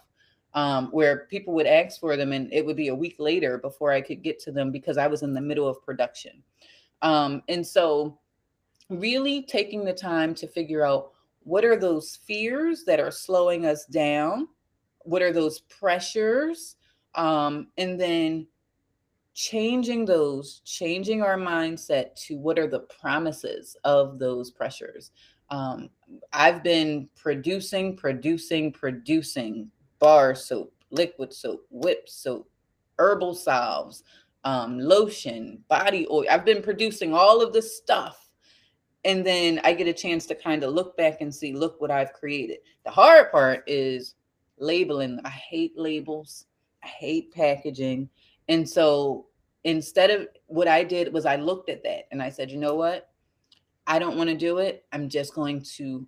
um, 0.54 0.88
where 0.92 1.26
people 1.30 1.52
would 1.54 1.66
ask 1.66 1.98
for 1.98 2.16
them 2.16 2.32
and 2.32 2.52
it 2.52 2.64
would 2.64 2.76
be 2.76 2.88
a 2.88 2.94
week 2.94 3.16
later 3.18 3.58
before 3.58 3.90
I 3.90 4.00
could 4.00 4.22
get 4.22 4.38
to 4.40 4.52
them 4.52 4.70
because 4.70 4.96
I 4.96 5.08
was 5.08 5.22
in 5.22 5.34
the 5.34 5.40
middle 5.40 5.68
of 5.68 5.82
production. 5.82 6.42
Um, 7.02 7.42
and 7.48 7.66
so, 7.66 8.18
really 8.90 9.42
taking 9.42 9.84
the 9.84 9.92
time 9.92 10.34
to 10.36 10.46
figure 10.46 10.84
out 10.84 11.12
what 11.42 11.64
are 11.64 11.76
those 11.76 12.16
fears 12.24 12.84
that 12.84 13.00
are 13.00 13.10
slowing 13.10 13.66
us 13.66 13.84
down? 13.86 14.48
What 15.00 15.22
are 15.22 15.32
those 15.32 15.60
pressures? 15.60 16.76
Um, 17.14 17.68
and 17.78 18.00
then 18.00 18.46
changing 19.34 20.04
those, 20.04 20.60
changing 20.64 21.22
our 21.22 21.36
mindset 21.36 22.14
to 22.14 22.38
what 22.38 22.58
are 22.58 22.68
the 22.68 22.80
promises 22.80 23.76
of 23.84 24.18
those 24.18 24.50
pressures. 24.50 25.10
Um, 25.50 25.90
I've 26.32 26.62
been 26.62 27.08
producing, 27.16 27.96
producing, 27.96 28.72
producing 28.72 29.70
bar 29.98 30.34
soap, 30.34 30.72
liquid 30.90 31.32
soap, 31.32 31.66
whip 31.70 32.08
soap, 32.08 32.48
herbal 32.98 33.34
salves, 33.34 34.04
um, 34.44 34.78
lotion, 34.78 35.62
body 35.68 36.06
oil. 36.10 36.24
I've 36.30 36.44
been 36.44 36.62
producing 36.62 37.14
all 37.14 37.42
of 37.42 37.52
this 37.52 37.76
stuff. 37.76 38.28
And 39.04 39.26
then 39.26 39.60
I 39.64 39.74
get 39.74 39.86
a 39.86 39.92
chance 39.92 40.24
to 40.26 40.34
kind 40.34 40.64
of 40.64 40.72
look 40.72 40.96
back 40.96 41.20
and 41.20 41.34
see, 41.34 41.52
look 41.52 41.80
what 41.80 41.90
I've 41.90 42.14
created. 42.14 42.58
The 42.84 42.90
hard 42.90 43.30
part 43.30 43.62
is 43.66 44.14
labeling. 44.58 45.20
I 45.24 45.30
hate 45.30 45.72
labels. 45.76 46.46
I 46.84 46.86
hate 46.86 47.32
packaging. 47.32 48.10
And 48.48 48.68
so 48.68 49.26
instead 49.64 50.10
of 50.10 50.28
what 50.46 50.68
I 50.68 50.84
did 50.84 51.12
was 51.12 51.24
I 51.24 51.36
looked 51.36 51.70
at 51.70 51.82
that 51.84 52.06
and 52.12 52.22
I 52.22 52.28
said, 52.28 52.50
you 52.50 52.58
know 52.58 52.74
what? 52.74 53.10
I 53.86 53.98
don't 53.98 54.16
want 54.16 54.30
to 54.30 54.36
do 54.36 54.58
it. 54.58 54.84
I'm 54.92 55.08
just 55.08 55.34
going 55.34 55.62
to 55.76 56.06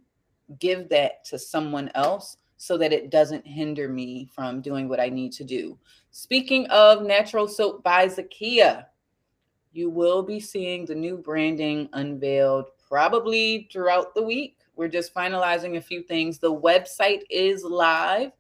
give 0.59 0.89
that 0.91 1.25
to 1.27 1.39
someone 1.39 1.91
else 1.95 2.37
so 2.59 2.79
that 2.79 2.93
it 2.93 3.11
doesn't 3.11 3.47
hinder 3.47 3.89
me 3.89 4.29
from 4.35 4.61
doing 4.61 4.89
what 4.89 5.01
I 5.01 5.09
need 5.09 5.33
to 5.33 5.45
do. 5.45 5.79
Speaking 6.11 6.67
of 6.67 7.03
natural 7.03 7.49
soap 7.49 7.83
by 7.83 8.07
Zakia, 8.07 8.87
you 9.73 9.91
will 9.91 10.23
be 10.23 10.41
seeing 10.41 10.87
the 10.87 10.95
new 10.95 11.19
branding 11.19 11.89
unveiled 11.93 12.67
probably 12.89 13.69
throughout 13.71 14.15
the 14.15 14.23
week. 14.23 14.59
We're 14.75 14.89
just 14.89 15.15
finalizing 15.15 15.77
a 15.77 15.83
few 15.83 16.03
things. 16.03 16.39
The 16.39 16.55
website 16.55 17.23
is 17.31 17.62
live 17.65 18.33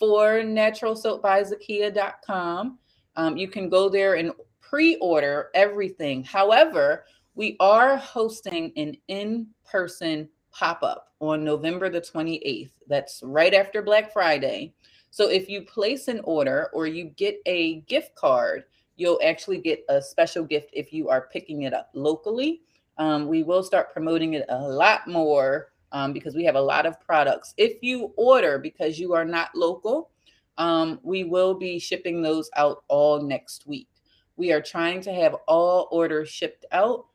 for 0.00 0.40
naturalsoapbyzakia.com. 0.40 2.78
Um, 3.16 3.36
you 3.36 3.48
can 3.48 3.68
go 3.68 3.90
there 3.90 4.14
and 4.14 4.32
pre-order 4.60 5.50
everything. 5.54 6.24
However, 6.24 7.04
we 7.34 7.56
are 7.60 7.98
hosting 7.98 8.72
an 8.76 8.96
in-person 9.08 10.30
pop-up 10.52 11.12
on 11.20 11.44
November 11.44 11.90
the 11.90 12.00
28th. 12.00 12.70
That's 12.88 13.22
right 13.22 13.52
after 13.52 13.82
Black 13.82 14.10
Friday. 14.12 14.72
So 15.10 15.28
if 15.28 15.48
you 15.48 15.62
place 15.62 16.08
an 16.08 16.20
order 16.24 16.70
or 16.72 16.86
you 16.86 17.06
get 17.16 17.40
a 17.46 17.80
gift 17.82 18.14
card, 18.14 18.64
you'll 18.96 19.20
actually 19.24 19.58
get 19.58 19.84
a 19.88 20.00
special 20.00 20.44
gift 20.44 20.70
if 20.72 20.92
you 20.92 21.10
are 21.10 21.28
picking 21.32 21.62
it 21.62 21.74
up 21.74 21.90
locally. 21.94 22.62
Um, 22.96 23.28
we 23.28 23.42
will 23.42 23.62
start 23.62 23.92
promoting 23.92 24.34
it 24.34 24.46
a 24.48 24.58
lot 24.58 25.06
more 25.06 25.72
um, 25.92 26.12
because 26.12 26.34
we 26.34 26.44
have 26.44 26.54
a 26.54 26.60
lot 26.60 26.86
of 26.86 27.00
products. 27.00 27.54
If 27.56 27.82
you 27.82 28.12
order 28.16 28.58
because 28.58 28.98
you 28.98 29.12
are 29.12 29.24
not 29.24 29.50
local, 29.54 30.10
um, 30.58 31.00
we 31.02 31.24
will 31.24 31.54
be 31.54 31.78
shipping 31.78 32.22
those 32.22 32.50
out 32.56 32.84
all 32.88 33.22
next 33.22 33.66
week. 33.66 33.88
We 34.36 34.52
are 34.52 34.60
trying 34.60 35.00
to 35.02 35.12
have 35.12 35.34
all 35.46 35.88
orders 35.90 36.28
shipped 36.28 36.64
out 36.72 37.06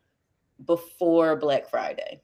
before 0.65 1.35
Black 1.35 1.69
Friday. 1.69 2.21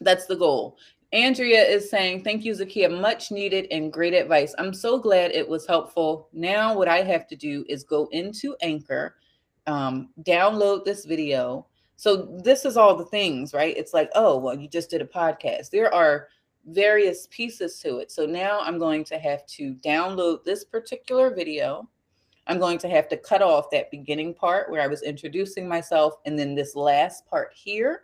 That's 0.00 0.26
the 0.26 0.36
goal. 0.36 0.78
Andrea 1.12 1.62
is 1.62 1.88
saying, 1.88 2.24
Thank 2.24 2.44
you, 2.44 2.52
Zakia. 2.52 3.00
Much 3.00 3.30
needed 3.30 3.66
and 3.70 3.92
great 3.92 4.14
advice. 4.14 4.54
I'm 4.58 4.74
so 4.74 4.98
glad 4.98 5.30
it 5.30 5.48
was 5.48 5.66
helpful. 5.66 6.28
Now, 6.32 6.76
what 6.76 6.88
I 6.88 7.02
have 7.02 7.26
to 7.28 7.36
do 7.36 7.64
is 7.68 7.84
go 7.84 8.08
into 8.12 8.56
Anchor, 8.60 9.16
um, 9.66 10.10
download 10.22 10.84
this 10.84 11.04
video. 11.04 11.66
So, 11.96 12.28
this 12.42 12.64
is 12.64 12.76
all 12.76 12.94
the 12.94 13.06
things, 13.06 13.54
right? 13.54 13.76
It's 13.76 13.94
like, 13.94 14.10
oh, 14.14 14.36
well, 14.38 14.58
you 14.58 14.68
just 14.68 14.90
did 14.90 15.00
a 15.00 15.06
podcast. 15.06 15.70
There 15.70 15.92
are 15.92 16.28
various 16.66 17.26
pieces 17.30 17.78
to 17.80 17.98
it. 17.98 18.12
So, 18.12 18.26
now 18.26 18.60
I'm 18.60 18.78
going 18.78 19.04
to 19.04 19.18
have 19.18 19.46
to 19.46 19.74
download 19.76 20.44
this 20.44 20.62
particular 20.64 21.34
video. 21.34 21.88
I'm 22.46 22.58
going 22.58 22.78
to 22.78 22.88
have 22.88 23.08
to 23.08 23.16
cut 23.16 23.42
off 23.42 23.70
that 23.70 23.90
beginning 23.90 24.34
part 24.34 24.70
where 24.70 24.82
I 24.82 24.86
was 24.86 25.02
introducing 25.02 25.66
myself 25.66 26.14
and 26.26 26.38
then 26.38 26.54
this 26.54 26.76
last 26.76 27.26
part 27.26 27.52
here. 27.54 28.02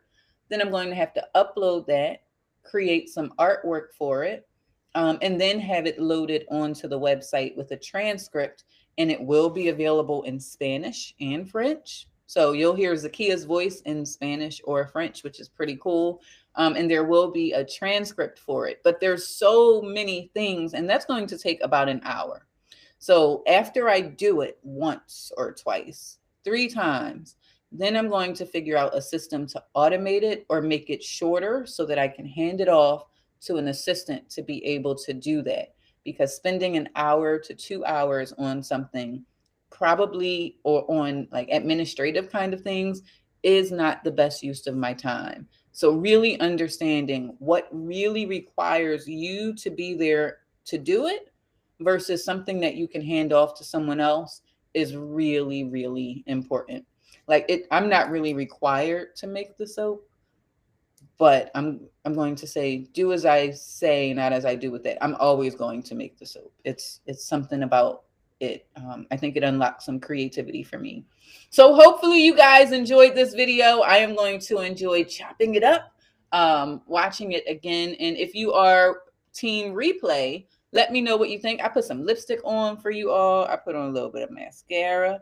Then 0.48 0.60
I'm 0.60 0.70
going 0.70 0.88
to 0.88 0.96
have 0.96 1.14
to 1.14 1.26
upload 1.34 1.86
that, 1.86 2.22
create 2.64 3.08
some 3.08 3.32
artwork 3.38 3.92
for 3.96 4.24
it, 4.24 4.48
um, 4.94 5.18
and 5.22 5.40
then 5.40 5.60
have 5.60 5.86
it 5.86 6.00
loaded 6.00 6.44
onto 6.50 6.88
the 6.88 6.98
website 6.98 7.56
with 7.56 7.70
a 7.70 7.76
transcript. 7.76 8.64
And 8.98 9.10
it 9.10 9.20
will 9.20 9.48
be 9.48 9.68
available 9.68 10.22
in 10.24 10.38
Spanish 10.40 11.14
and 11.20 11.48
French. 11.48 12.08
So 12.32 12.52
you'll 12.52 12.74
hear 12.74 12.94
Zakia's 12.94 13.44
voice 13.44 13.82
in 13.82 14.06
Spanish 14.06 14.62
or 14.64 14.86
French, 14.86 15.22
which 15.22 15.38
is 15.38 15.50
pretty 15.50 15.76
cool. 15.76 16.22
Um, 16.54 16.76
and 16.76 16.90
there 16.90 17.04
will 17.04 17.30
be 17.30 17.52
a 17.52 17.62
transcript 17.62 18.38
for 18.38 18.66
it. 18.66 18.80
But 18.82 19.00
there's 19.00 19.28
so 19.28 19.82
many 19.82 20.30
things, 20.32 20.72
and 20.72 20.88
that's 20.88 21.04
going 21.04 21.26
to 21.26 21.36
take 21.36 21.62
about 21.62 21.90
an 21.90 22.00
hour. 22.04 22.46
So 22.98 23.42
after 23.46 23.90
I 23.90 24.00
do 24.00 24.40
it 24.40 24.58
once 24.62 25.30
or 25.36 25.52
twice, 25.52 26.20
three 26.42 26.70
times, 26.70 27.36
then 27.70 27.98
I'm 27.98 28.08
going 28.08 28.32
to 28.32 28.46
figure 28.46 28.78
out 28.78 28.96
a 28.96 29.02
system 29.02 29.46
to 29.48 29.62
automate 29.76 30.22
it 30.22 30.46
or 30.48 30.62
make 30.62 30.88
it 30.88 31.02
shorter 31.02 31.66
so 31.66 31.84
that 31.84 31.98
I 31.98 32.08
can 32.08 32.24
hand 32.24 32.62
it 32.62 32.68
off 32.68 33.08
to 33.42 33.56
an 33.56 33.68
assistant 33.68 34.30
to 34.30 34.42
be 34.42 34.64
able 34.64 34.94
to 34.94 35.12
do 35.12 35.42
that. 35.42 35.74
Because 36.02 36.34
spending 36.34 36.78
an 36.78 36.88
hour 36.96 37.38
to 37.40 37.54
two 37.54 37.84
hours 37.84 38.32
on 38.38 38.62
something, 38.62 39.22
probably 39.72 40.58
or 40.62 40.84
on 40.90 41.28
like 41.32 41.48
administrative 41.50 42.30
kind 42.30 42.54
of 42.54 42.60
things, 42.60 43.02
is 43.42 43.72
not 43.72 44.04
the 44.04 44.10
best 44.10 44.42
use 44.42 44.66
of 44.66 44.76
my 44.76 44.92
time. 44.92 45.48
So, 45.72 45.92
really 45.92 46.38
understanding 46.38 47.34
what 47.38 47.68
really 47.72 48.26
requires 48.26 49.08
you 49.08 49.54
to 49.54 49.70
be 49.70 49.94
there 49.94 50.38
to 50.66 50.78
do 50.78 51.06
it 51.06 51.32
versus 51.80 52.24
something 52.24 52.60
that 52.60 52.76
you 52.76 52.86
can 52.86 53.02
hand 53.02 53.32
off 53.32 53.56
to 53.56 53.64
someone 53.64 54.00
else 54.00 54.42
is 54.74 54.96
really 54.96 55.64
really 55.64 56.22
important. 56.26 56.84
Like 57.26 57.46
it 57.48 57.66
i'm 57.70 57.88
not 57.88 58.10
really 58.10 58.34
required 58.34 59.14
to 59.16 59.26
make 59.26 59.56
the 59.56 59.66
soap 59.66 60.08
but 61.18 61.50
i'm 61.54 61.80
i'm 62.04 62.14
going 62.14 62.34
to 62.34 62.46
say 62.46 62.78
do 62.92 63.12
as 63.12 63.24
i 63.24 63.50
say 63.50 64.12
not 64.12 64.32
as 64.32 64.44
i 64.44 64.54
do 64.54 64.70
with 64.70 64.86
it. 64.86 64.98
I'm 65.00 65.14
always 65.16 65.54
going 65.54 65.82
to 65.84 65.94
make 65.94 66.18
the 66.18 66.26
soap. 66.26 66.52
It's 66.64 67.00
it's 67.06 67.24
something 67.24 67.62
about 67.62 68.04
it 68.42 68.66
um, 68.76 69.06
i 69.10 69.16
think 69.16 69.36
it 69.36 69.42
unlocks 69.42 69.86
some 69.86 69.98
creativity 69.98 70.62
for 70.62 70.78
me 70.78 71.04
so 71.50 71.74
hopefully 71.74 72.22
you 72.22 72.36
guys 72.36 72.72
enjoyed 72.72 73.14
this 73.14 73.34
video 73.34 73.80
i 73.80 73.96
am 73.96 74.14
going 74.14 74.38
to 74.38 74.58
enjoy 74.58 75.04
chopping 75.04 75.54
it 75.54 75.64
up 75.64 75.92
um, 76.32 76.80
watching 76.86 77.32
it 77.32 77.44
again 77.46 77.94
and 78.00 78.16
if 78.16 78.34
you 78.34 78.52
are 78.52 79.02
team 79.32 79.74
replay 79.74 80.46
Let 80.72 80.90
me 80.90 81.00
know 81.02 81.16
what 81.16 81.28
you 81.28 81.38
think. 81.38 81.62
I 81.62 81.68
put 81.68 81.84
some 81.84 82.04
lipstick 82.04 82.40
on 82.44 82.78
for 82.78 82.90
you 82.90 83.10
all. 83.10 83.44
I 83.44 83.56
put 83.56 83.74
on 83.74 83.90
a 83.90 83.92
little 83.92 84.10
bit 84.10 84.22
of 84.22 84.30
mascara. 84.30 85.20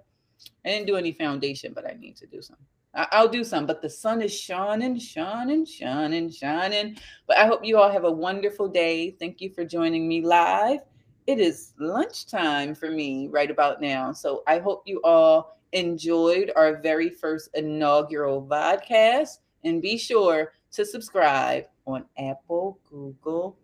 I 0.65 0.69
didn't 0.69 0.87
do 0.87 0.97
any 0.97 1.13
foundation, 1.13 1.73
but 1.75 1.85
I 1.85 1.97
need 1.99 2.17
to 2.17 2.27
do 2.27 2.41
some. 2.41 2.57
I'll 2.95 3.29
do 3.29 3.45
some, 3.45 3.67
but 3.67 3.83
the 3.83 3.91
sun 3.91 4.21
is 4.21 4.37
shining, 4.37 4.99
shining, 4.99 5.65
shining, 5.65 6.31
shining. 6.31 6.97
But 7.27 7.39
I 7.39 7.47
hope 7.47 7.65
you 7.65 7.79
all 7.79 7.91
have 7.91 8.05
a 8.05 8.11
wonderful 8.11 8.69
day. 8.69 9.17
Thank 9.19 9.41
you 9.41 9.51
for 9.51 9.65
joining 9.65 10.09
me 10.09 10.23
live. 10.23 10.81
It 11.27 11.39
is 11.39 11.75
lunchtime 11.79 12.75
for 12.75 12.91
me 12.91 13.29
right 13.29 13.51
about 13.51 13.81
now. 13.81 14.13
So 14.13 14.43
I 14.47 14.59
hope 14.59 14.83
you 14.87 15.01
all 15.03 15.57
enjoyed 15.73 16.51
our 16.57 16.81
very 16.81 17.11
first 17.11 17.51
inaugural 17.55 18.43
podcast. 18.43 19.39
And 19.65 19.83
be 19.83 19.99
sure 19.99 20.53
to 20.73 20.85
subscribe 20.85 21.67
on 21.87 22.05
Apple, 22.19 22.79
Google, 22.89 23.57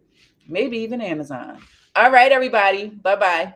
maybe 0.47 0.79
even 0.79 1.01
Amazon. 1.01 1.63
All 1.95 2.11
right, 2.11 2.31
everybody. 2.31 2.89
Bye 2.89 3.17
bye. 3.17 3.55